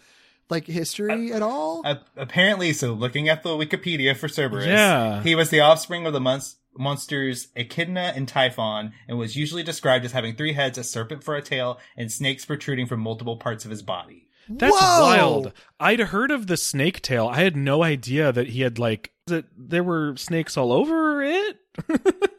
[0.51, 1.83] like history at all?
[1.85, 5.23] A- apparently, so looking at the Wikipedia for Cerberus, Yeah.
[5.23, 6.41] he was the offspring of the mon-
[6.77, 11.35] monsters Echidna and Typhon, and was usually described as having three heads, a serpent for
[11.35, 14.29] a tail, and snakes protruding from multiple parts of his body.
[14.49, 15.03] That's Whoa!
[15.03, 15.53] wild.
[15.79, 17.29] I'd heard of the snake tail.
[17.29, 21.59] I had no idea that he had like that there were snakes all over it.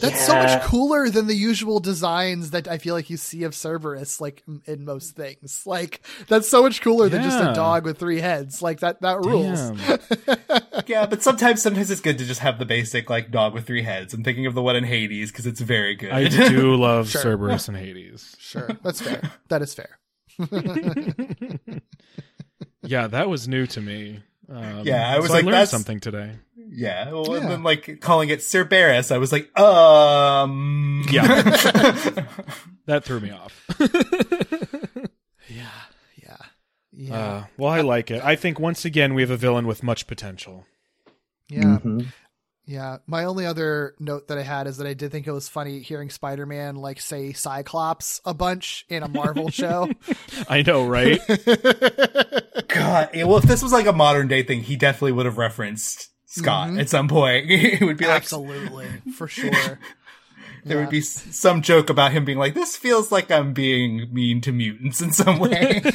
[0.00, 3.54] That's so much cooler than the usual designs that I feel like you see of
[3.54, 5.62] Cerberus, like in most things.
[5.66, 8.60] Like that's so much cooler than just a dog with three heads.
[8.60, 9.70] Like that that rules.
[10.86, 13.80] Yeah, but sometimes, sometimes it's good to just have the basic like dog with three
[13.82, 14.12] heads.
[14.12, 16.10] I'm thinking of the one in Hades because it's very good.
[16.10, 17.22] I do love Sure.
[17.22, 18.34] Cerberus and Hades.
[18.38, 19.30] Sure, that's fair.
[19.48, 19.98] that is fair.
[22.82, 24.20] Yeah, that was new to me.
[24.48, 26.32] Um, Yeah, I was so like, I learned that's- something today.
[26.70, 27.36] Yeah, well, Yeah.
[27.42, 31.42] and then like calling it Cerberus, I was like, um, Yeah.
[32.86, 33.64] That threw me off.
[35.48, 35.66] Yeah,
[36.22, 36.36] yeah,
[36.92, 38.22] yeah, Uh, well, I like it.
[38.24, 40.66] I think once again we have a villain with much potential.
[41.48, 42.06] yeah, Mhm.
[42.66, 42.98] yeah.
[43.06, 45.80] My only other note that I had is that I did think it was funny
[45.80, 49.90] hearing Spider-Man like say Cyclops a bunch in a Marvel show.
[50.48, 51.20] I know, right?
[52.68, 56.08] God, well, if this was like a modern day thing, he definitely would have referenced
[56.34, 56.80] Scott Mhm.
[56.80, 57.46] at some point.
[57.50, 59.50] it would be like Absolutely, for sure.
[60.64, 60.80] there Yeah.
[60.84, 64.52] would be some joke about him being like, "This feels like I'm being mean to
[64.52, 65.82] mutants in some way."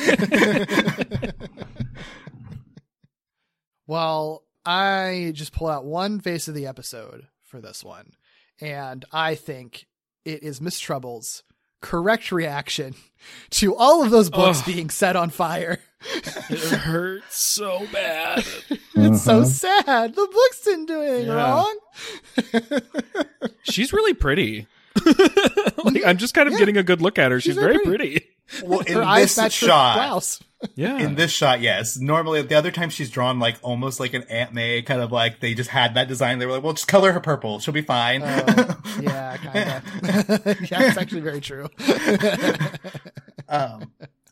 [3.87, 8.11] Well, I just pulled out one face of the episode for this one,
[8.61, 9.87] and I think
[10.25, 11.43] it is Miss Trubble's
[11.81, 12.95] correct reaction
[13.51, 14.65] to all of those books Ugh.
[14.65, 15.79] being set on fire.
[16.49, 18.45] it hurts so bad.
[18.95, 19.45] It's so Mhm.
[19.47, 20.15] sad.
[20.15, 21.35] The books didn't do anything Yeah.
[21.35, 21.79] wrong.
[23.63, 24.67] She's really pretty.
[25.83, 26.59] like I'm just kind of Yeah.
[26.59, 27.39] getting a good look at her.
[27.39, 28.25] She's, She's very very pretty.
[28.63, 30.39] well, in Her this match shot, blouse.
[30.75, 30.97] Yeah.
[30.97, 31.97] In this shot, yes.
[31.97, 35.39] Normally, the other time she's drawn like almost like an Aunt May, kind of like
[35.39, 36.37] they just had that design.
[36.39, 40.69] They were like, "Well, just color her purple; she'll be fine." Oh, yeah, kind of.
[40.69, 41.69] yeah, it's actually very true.
[43.47, 43.89] um,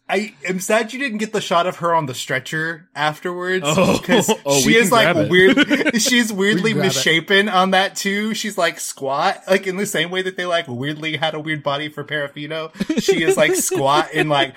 [0.10, 3.97] I am sad you didn't get the shot of her on the stretcher afterwards Oh,
[4.01, 6.01] because oh, she is like weird.
[6.01, 6.88] She's weirdly grab it.
[6.88, 8.34] misshapen on that too.
[8.34, 11.62] She's like squat, like in the same way that they like weirdly had a weird
[11.62, 12.72] body for Parafino.
[13.01, 14.55] She is like squat and like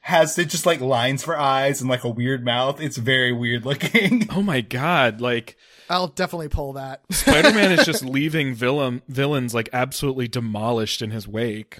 [0.00, 2.80] has it just like lines for eyes and like a weird mouth.
[2.80, 4.28] It's very weird looking.
[4.30, 5.56] oh my god, like
[5.90, 7.02] I'll definitely pull that.
[7.10, 11.78] Spider-Man is just leaving villain villains like absolutely demolished in his wake.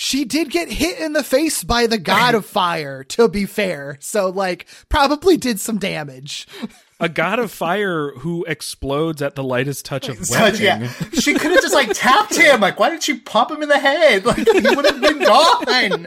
[0.00, 3.98] She did get hit in the face by the god of fire, to be fair.
[4.00, 6.46] So, like, probably did some damage.
[7.00, 11.50] A god of fire who explodes at the lightest touch of So, yeah, she could
[11.50, 12.60] have just like tapped him.
[12.60, 14.24] Like, why didn't she pop him in the head?
[14.24, 16.06] Like, he would have been gone.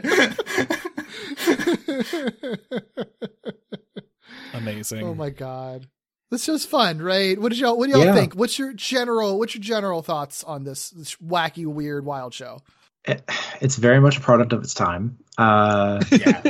[4.54, 5.06] Amazing.
[5.06, 5.86] Oh my god.
[6.30, 7.38] This show's fun, right?
[7.38, 8.14] What did y'all what do y'all Yeah.
[8.14, 8.32] think?
[8.34, 12.60] What's your general what's your general thoughts on this, this wacky, weird, wild show?
[13.04, 13.22] It-
[13.60, 15.18] it's very much a product of its time.
[15.38, 16.40] Uh, yeah.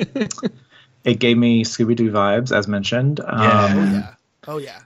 [1.04, 3.20] it gave me Scooby Doo vibes, as mentioned.
[3.20, 4.14] Um, Oh yeah.
[4.48, 4.78] Oh yeah.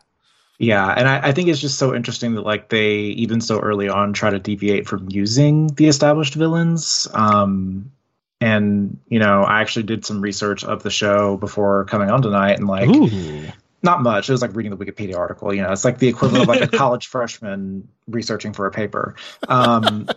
[0.58, 3.88] Yeah, and I, I think it's just so interesting that like they even so early
[3.90, 7.06] on try to deviate from using the established villains.
[7.12, 7.92] Um,
[8.40, 12.58] and you know, I actually did some research of the show before coming on tonight,
[12.58, 13.44] and like Ooh.
[13.82, 14.30] not much.
[14.30, 15.52] It was like reading the Wikipedia article.
[15.52, 19.14] You know, it's like the equivalent of like a college freshman researching for a paper.
[19.48, 20.08] Um,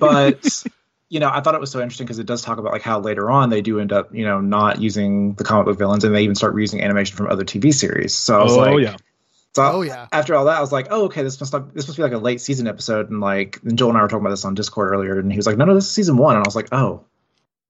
[0.00, 0.64] but
[1.12, 2.98] you know, I thought it was so interesting because it does talk about like how
[2.98, 6.14] later on they do end up, you know, not using the comic book villains, and
[6.14, 8.14] they even start reusing animation from other TV series.
[8.14, 8.96] So I was Oh like, yeah.
[9.54, 10.06] so Oh, yeah.
[10.10, 12.12] After all that, I was like, oh, okay, this must not, this must be like
[12.12, 13.10] a late season episode.
[13.10, 15.36] And like, and Joel and I were talking about this on Discord earlier, and he
[15.36, 16.34] was like, no, no, this is season one.
[16.34, 17.04] And I was like, oh,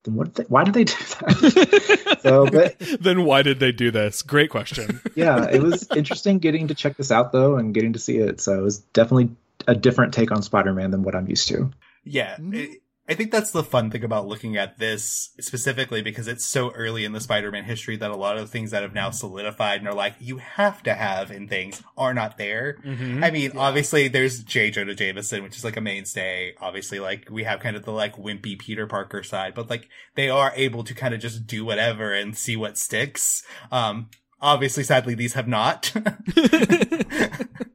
[0.04, 0.34] then what?
[0.34, 2.18] Did they, why did they do that?
[2.22, 4.22] so, but then why did they do this?
[4.22, 5.00] Great question.
[5.16, 8.40] yeah, it was interesting getting to check this out though, and getting to see it.
[8.40, 9.30] So it was definitely
[9.66, 11.72] a different take on Spider-Man than what I'm used to.
[12.04, 12.34] Yeah.
[12.34, 12.54] Mm-hmm.
[12.54, 12.81] it-
[13.12, 17.04] I think that's the fun thing about looking at this specifically because it's so early
[17.04, 19.86] in the Spider-Man history that a lot of the things that have now solidified and
[19.88, 22.78] are like, you have to have in things are not there.
[22.82, 23.22] Mhm.
[23.22, 24.70] I mean, obviously there's J.
[24.70, 26.54] Jonah Jameson, which is like a mainstay.
[26.58, 30.30] Obviously, like we have kind of the like wimpy Peter Parker side, but like they
[30.30, 33.42] are able to kind of just do whatever and see what sticks.
[33.70, 34.08] Um,
[34.40, 35.92] obviously, sadly, these have not.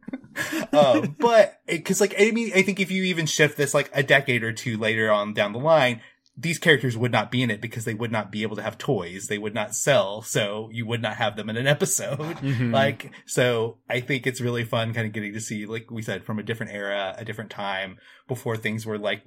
[0.74, 4.04] um, but because like I mean, I think if you even shift this like a
[4.04, 6.02] decade or two later on down the line,
[6.40, 8.78] these characters would not be in it because they would not be able to have
[8.78, 9.28] toys.
[9.28, 12.20] They would not sell, so you would not have them in an episode.
[12.20, 12.72] Mhm.
[12.72, 16.24] Like, so I think it's really fun kind of getting to see, like we said,
[16.24, 17.98] from a different era, a different time
[18.28, 19.24] before things were like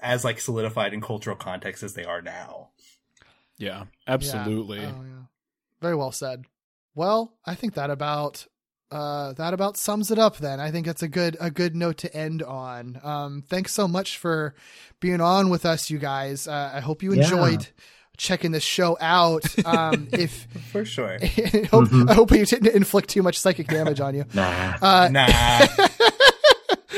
[0.00, 2.70] as like solidified in cultural context as they are now.
[3.58, 4.80] Yeah, absolutely.
[4.80, 4.92] Yeah.
[4.96, 5.22] Oh, yeah.
[5.80, 6.44] Very well said.
[6.94, 8.46] Well, I think that about
[8.94, 10.60] uh that about sums it up then.
[10.60, 13.00] I think it's a good a good note to end on.
[13.02, 14.54] Um thanks so much for
[15.00, 16.46] being on with us you guys.
[16.48, 17.24] Uh, I hope you Yeah.
[17.24, 17.68] enjoyed
[18.16, 19.44] checking this show out.
[19.66, 21.18] Um if For sure.
[21.22, 24.24] I hope I hope you didn't inflict too much psychic damage on you.
[24.32, 25.66] Nah, Uh Nah.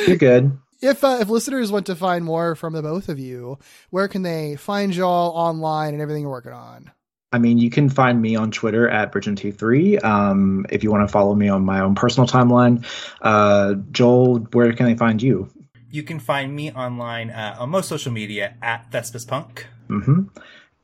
[0.07, 0.59] you're good.
[0.83, 3.59] if uh, if listeners want to find more from the both of you,
[3.91, 6.91] where can they find y'all online and everything you're working on?
[7.33, 10.03] I mean, you can find me on Twitter at Bridgent3.
[10.05, 12.85] Um, if you want to follow me on my own personal timeline,
[13.23, 15.51] uh, Joel, where can they find you?
[15.91, 19.67] you can find me online uh, on most social media at Thespis Punk.
[19.89, 20.25] hmm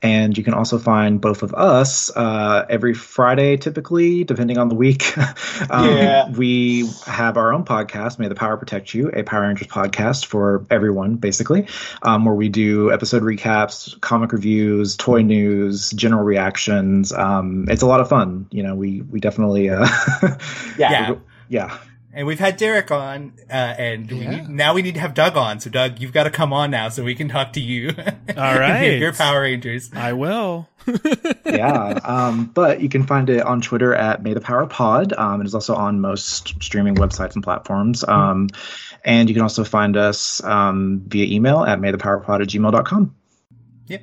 [0.02, 4.74] And you can also find both of us uh, every Friday, typically, depending on the
[4.74, 5.16] week.
[5.70, 6.28] um, Yeah.
[6.30, 10.66] We have our own podcast, May the Power Protect You, a Power Rangers podcast for
[10.70, 11.66] everyone, basically,
[12.02, 17.12] um, where we do episode recaps, comic reviews, toy news, general reactions.
[17.12, 18.46] Um, it's a lot of fun.
[18.50, 19.86] You know, we we definitely, uh,
[20.78, 21.14] Yeah.
[21.48, 21.78] yeah.
[22.14, 24.30] And we've had Derek on, uh, and we Yeah.
[24.42, 25.60] need, now we need to have Doug on.
[25.60, 27.88] So Doug, you've got to come on now so we can talk to you.
[28.36, 28.98] All right.
[28.98, 29.90] Your Power Rangers.
[29.94, 30.68] I will.
[31.46, 31.98] yeah.
[32.04, 35.12] Um, but you can find it on Twitter at May the Power Pod.
[35.14, 38.04] Um, it is also on most streaming websites and platforms.
[38.06, 38.48] Um,
[39.04, 43.14] and you can also find us um, via email at maythepowerpod at gmail.com.
[43.86, 44.02] Yep.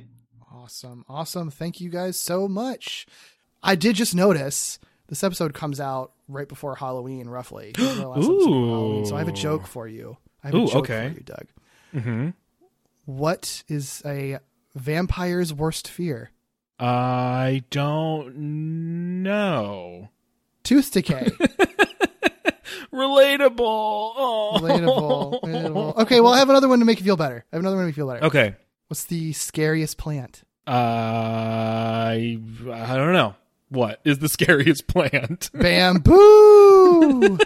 [0.52, 1.04] Awesome.
[1.08, 1.50] Awesome.
[1.50, 3.06] Thank you guys so much.
[3.62, 7.72] I did just notice this episode comes out right before Halloween, roughly.
[7.76, 10.16] This is our last episode before Halloween, so I have a joke for you.
[10.42, 11.08] I have Ooh, a joke okay.
[11.10, 11.46] for you, Doug.
[12.04, 12.28] hmm
[13.04, 14.38] What is a
[14.74, 16.30] vampire's worst fear?
[16.78, 20.08] I don't know.
[20.62, 21.28] Tooth decay.
[22.92, 23.56] Relatable.
[23.60, 24.58] Oh.
[24.60, 25.96] relatable, relatable.
[25.98, 27.44] Okay, well, I have another one to make you feel better.
[27.52, 28.26] I have another one to make you feel better.
[28.26, 28.56] Okay.
[28.88, 30.42] What's the scariest plant?
[30.66, 32.38] Uh, I
[32.72, 33.34] I don't know.
[33.70, 35.50] What is the scariest plant?
[35.54, 37.38] Bamboo.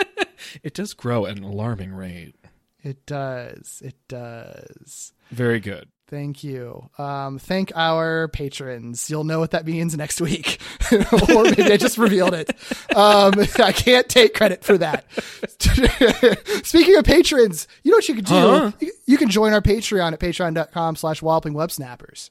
[0.62, 2.34] it does grow at an alarming rate.
[2.82, 3.82] it does.
[3.84, 5.12] It does.
[5.30, 5.88] Very good.
[6.08, 6.90] Thank you.
[6.98, 9.08] Um, thank our patrons.
[9.08, 10.60] You'll know what that means next week.
[10.92, 12.50] or maybe I just revealed it.
[12.94, 15.06] Um, I can't take credit for that.
[16.66, 18.34] Speaking of patrons, you know what you can do?
[18.34, 18.72] Huh?
[18.78, 22.30] You, you can join our Patreon at patreon.com slash walloping web snappers.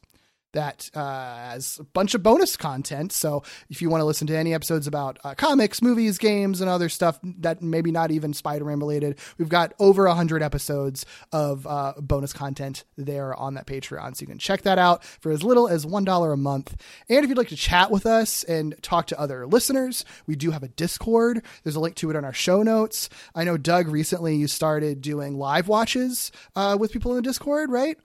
[0.54, 3.14] That uh, has a bunch of bonus content.
[3.14, 6.70] So if you want to listen to any episodes about uh, comics, movies, games, and
[6.70, 11.66] other stuff that maybe not even Spider-Man related, we've got over a hundred episodes of
[11.66, 14.16] uh, bonus content there on that Patreon.
[14.16, 16.76] So you can check that out for as little as one dollar a month.
[17.08, 20.52] And if you'd like to chat with us and talk to other listeners, we do
[20.52, 21.44] have a Discord.
[21.64, 23.08] There's a link to it on our show notes.
[23.34, 27.70] I know Doug recently you started doing live watches uh, with people in the Discord,
[27.70, 27.98] right?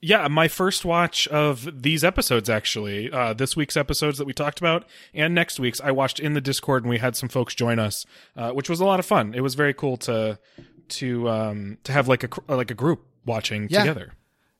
[0.00, 4.60] Yeah, my first watch of these episodes, actually, uh, this week's episodes that we talked
[4.60, 7.80] about, and next week's, I watched in the Discord, and we had some folks join
[7.80, 9.34] us, uh, which was a lot of fun.
[9.34, 10.38] It was very cool to
[10.90, 13.80] to um, to have like a like a group watching Yeah.
[13.80, 14.12] together.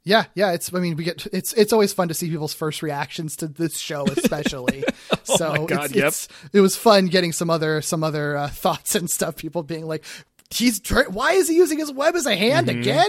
[0.04, 0.52] Yeah, yeah.
[0.52, 0.72] It's.
[0.72, 1.26] I mean, we get.
[1.32, 1.52] It's.
[1.52, 4.82] It's always fun to see people's first reactions to this show, especially.
[5.22, 6.06] so Oh my God, it's, yep.
[6.08, 6.28] it's.
[6.52, 9.36] It was fun getting some other some other uh, thoughts and stuff.
[9.36, 10.04] People being like,
[10.50, 10.80] "He's.
[10.80, 12.80] Tra- why is he using his web as a hand Mm-hmm.
[12.80, 13.08] again?"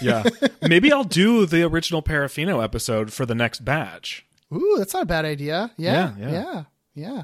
[0.00, 0.22] Yeah,
[0.68, 4.24] maybe I'll do the original Parafino episode for the next batch.
[4.54, 5.72] Ooh, that's not a bad idea.
[5.76, 6.64] Yeah, Yeah, yeah, yeah.
[6.94, 7.22] yeah.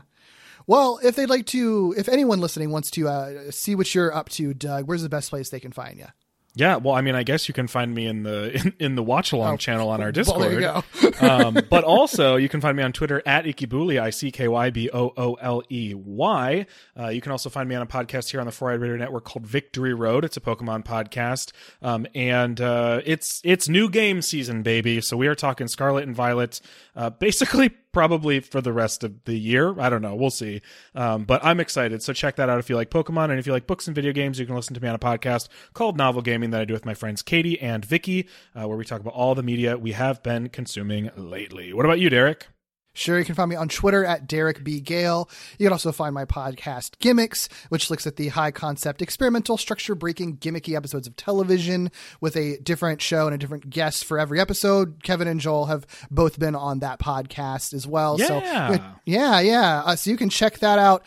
[0.67, 4.29] Well, if they'd like to, if anyone listening wants to uh, see what you're up
[4.31, 6.07] to, Doug, where's the best place they can find you?
[6.55, 9.03] Yeah, well, I mean, I guess you can find me in the in, in the
[9.03, 10.43] watch along channel on our Discord.
[10.43, 10.83] there you go.
[11.21, 14.71] um, but also, you can find me on Twitter at Ickybooley, I C K Y
[14.71, 16.67] B O O L E Y.
[16.99, 18.97] Uh, you can also find me on a podcast here on the Four Eyed Radio
[18.97, 20.25] Network called Victory Road.
[20.25, 25.01] It's a Pokemon podcast, um, and uh, it's it's new game season, baby.
[25.01, 26.61] So we are talking Scarlet and Violet,
[26.95, 29.79] uh, basically probably for the rest of the year.
[29.79, 30.15] I don't know.
[30.15, 30.63] We'll see.
[30.95, 32.03] Um, but I'm excited.
[32.03, 34.13] So check that out if you like Pokemon and if you like books and video
[34.13, 34.39] games.
[34.39, 36.87] You can listen to me on a podcast called Novel Gaming that I do with
[36.87, 40.23] my friends Katie and Vicky, uh, where we talk about all the media we have
[40.23, 41.73] been consuming lately.
[41.73, 42.49] What about you, Derek?
[42.95, 44.81] Sure, you can find me on Twitter at Derek B.
[44.81, 45.31] Gale.
[45.59, 49.95] You can also find my podcast, Gimmicks, which looks at the high concept, experimental, structure
[49.95, 51.91] breaking, gimmicky episodes of television
[52.21, 55.03] with a different show and a different guest for every episode.
[55.03, 58.19] Kevin and Joel have both been on that podcast as well.
[58.19, 58.93] So, Yeah.
[59.07, 59.83] yeah, yeah.
[59.87, 61.03] Uh, so you can check that out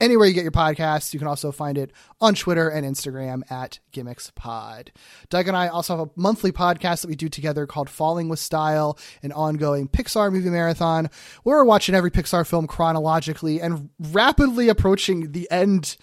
[0.00, 1.12] anywhere you get your podcasts.
[1.12, 4.90] You can also find it on Twitter and Instagram at Gimmicks Pod.
[5.28, 8.38] Doug and I also have a monthly podcast that we do together called Falling with
[8.38, 11.10] Style, an ongoing Pixar movie marathon
[11.42, 15.96] where we're watching every Pixar film chronologically and rapidly approaching the end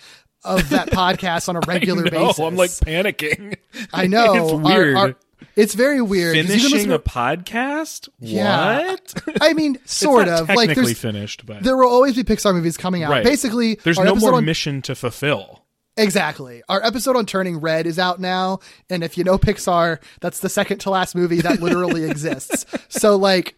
[0.43, 2.39] of that podcast on a regular I know, basis.
[2.39, 3.57] I'm like panicking.
[3.93, 4.33] I know.
[4.43, 4.95] it's Our- weird.
[4.97, 5.15] our-
[5.58, 6.36] it's very weird.
[6.36, 8.08] 'cause you can listen Finishing to- a podcast?
[8.20, 8.88] Yeah.
[8.91, 9.24] What?
[9.41, 10.47] I mean, sort it's of.
[10.47, 13.12] Like technically there's finished, but there will always be Pixar movies coming out.
[13.12, 13.24] Right.
[13.26, 15.64] Basically, there's our no episode more on- mission to fulfill.
[15.99, 16.62] Exactly.
[16.70, 20.49] Our episode on Turning Red is out now, and if you know Pixar, that's the
[20.49, 22.66] second to last movie that literally exists.
[22.88, 23.55] So like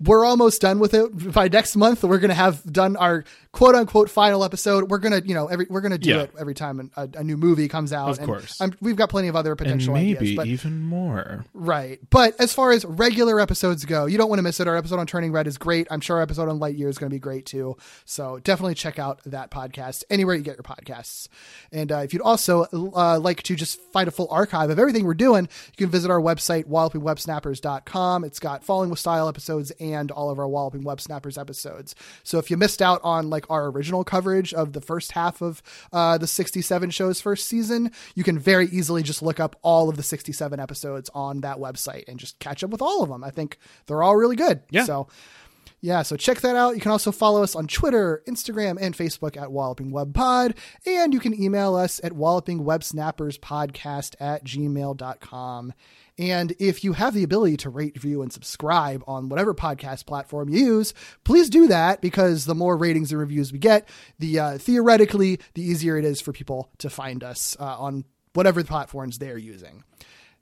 [0.00, 1.32] we're almost done with it.
[1.34, 4.90] By next month, we're gonna have done our quote unquote final episode.
[4.90, 6.22] We're gonna, you know, every we're gonna do Yeah.
[6.22, 8.10] it every time a, a new movie comes out.
[8.10, 8.60] Of And course.
[8.60, 11.44] I'm, we've got plenty of other And potential maybe ideas, but even more.
[11.52, 12.00] Right.
[12.10, 14.66] But as far as regular episodes go, you don't want to miss it.
[14.68, 15.86] Our episode on Turning Red is great.
[15.90, 17.76] I'm sure our episode on Lightyear is going to be great too.
[18.06, 21.28] So definitely check out that podcast anywhere you get your podcasts.
[21.70, 25.04] And uh, if you'd also uh, like to just find a full archive of everything
[25.04, 28.24] we're doing, you can visit our website, wallopingwebsnappers.com.
[28.24, 31.94] It's got Falling with Style episodes and all of our Walloping Web Snappers episodes.
[32.22, 35.62] So if you missed out on like our original coverage of the first half of
[35.92, 39.96] uh, the 67 show's first season, you can very easily just look up all of
[39.96, 43.24] the 67 episodes on that website and just catch up with all of them.
[43.24, 44.60] I think they're all really good.
[44.70, 44.84] Yeah.
[44.84, 45.08] So
[45.84, 46.76] yeah, so check that out.
[46.76, 50.54] You can also follow us on Twitter, Instagram, and Facebook at Walloping Web Pod.
[50.86, 55.72] And you can email us at wallopingwebsnapperspodcast at gmail.com.
[56.18, 60.48] And if you have the ability to rate, view, and subscribe on whatever podcast platform
[60.48, 63.88] you use, please do that because the more ratings and reviews we get,
[64.20, 68.04] the uh, theoretically, the easier it is for people to find us uh, on
[68.34, 69.82] whatever platforms they're using.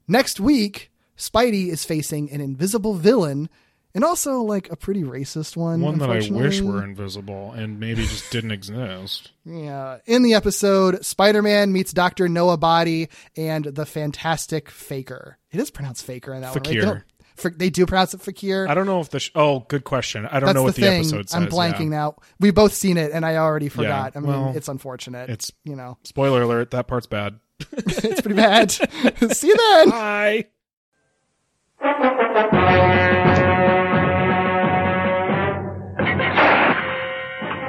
[0.07, 3.49] Next week, Spidey is facing an invisible villain
[3.95, 5.81] and also like a pretty racist one.
[5.81, 9.33] One that I wish were invisible and maybe just didn't exist.
[9.47, 9.99] Yeah.
[10.07, 12.29] In the episode, Spider Man meets Dr.
[12.29, 15.39] Noah Body and the Fantastic Faker.
[15.51, 16.65] It is pronounced Faker in that one, right?
[16.65, 17.05] They, Fakir.
[17.43, 18.69] don't- they do pronounce it Fakir.
[18.69, 20.27] I don't know if the sh- oh, good question.
[20.27, 21.35] I don't That's know what the the, episode says.
[21.35, 21.97] I'm blanking yeah.
[21.97, 22.17] now.
[22.39, 24.13] We've both seen it, and I already forgot.
[24.15, 25.31] I mean, well, it's unfortunate.
[25.31, 27.41] it's- you know, Spoiler alert: that part's bad.
[27.73, 28.71] it's pretty bad.
[28.71, 29.91] See you then.
[29.91, 30.47] Bye.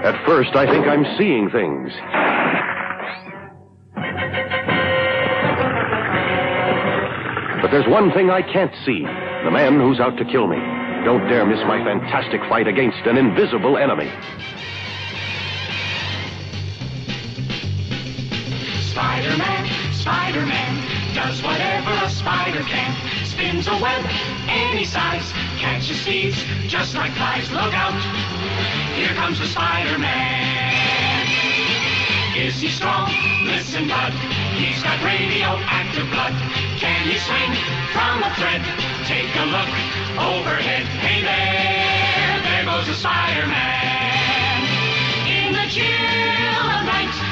[0.03, 1.91] At first, I think I'm seeing things.
[7.61, 9.03] But there's one thing I can't see
[9.43, 10.57] the man who's out to kill me.
[11.05, 14.09] Don't dare miss my fantastic fight against an invisible enemy.
[18.89, 23.20] Spider-Man, Spider-Man, does whatever a spider can.
[23.41, 24.05] Spins a web
[24.47, 27.49] any size, catches thieves just like flies.
[27.49, 27.97] Look out,
[28.93, 31.25] here comes the Spider-Man.
[32.37, 33.09] Is he strong?
[33.45, 34.13] Listen, bud,
[34.61, 36.37] he's got radioactive blood.
[36.77, 37.51] Can he swing
[37.89, 38.61] from a thread?
[39.09, 39.73] Take a look
[40.21, 40.85] overhead.
[41.01, 44.61] Hey there, there goes the Spider-Man.
[45.25, 47.30] In the chill of night,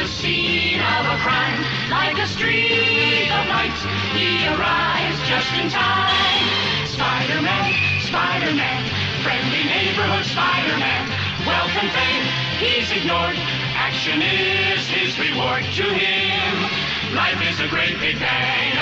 [0.00, 3.78] the scene of a crime, like a streak of light,
[4.12, 6.86] he arrives just in time.
[6.86, 7.72] Spider-Man,
[8.02, 8.82] Spider-Man,
[9.24, 11.08] friendly neighborhood Spider-Man,
[11.46, 13.36] wealth and fame he's ignored.
[13.76, 17.14] Action is his reward to him.
[17.14, 18.76] Life is a great big bang.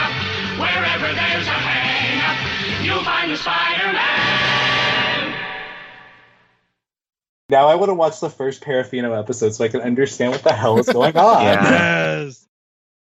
[0.58, 4.74] Wherever there's a hang up, you'll find the Spider-Man.
[7.49, 10.53] Now I want to watch the first Parafino episode so I can understand what the
[10.53, 11.42] hell is going on.
[11.42, 11.70] Yeah.
[11.70, 12.47] Yes.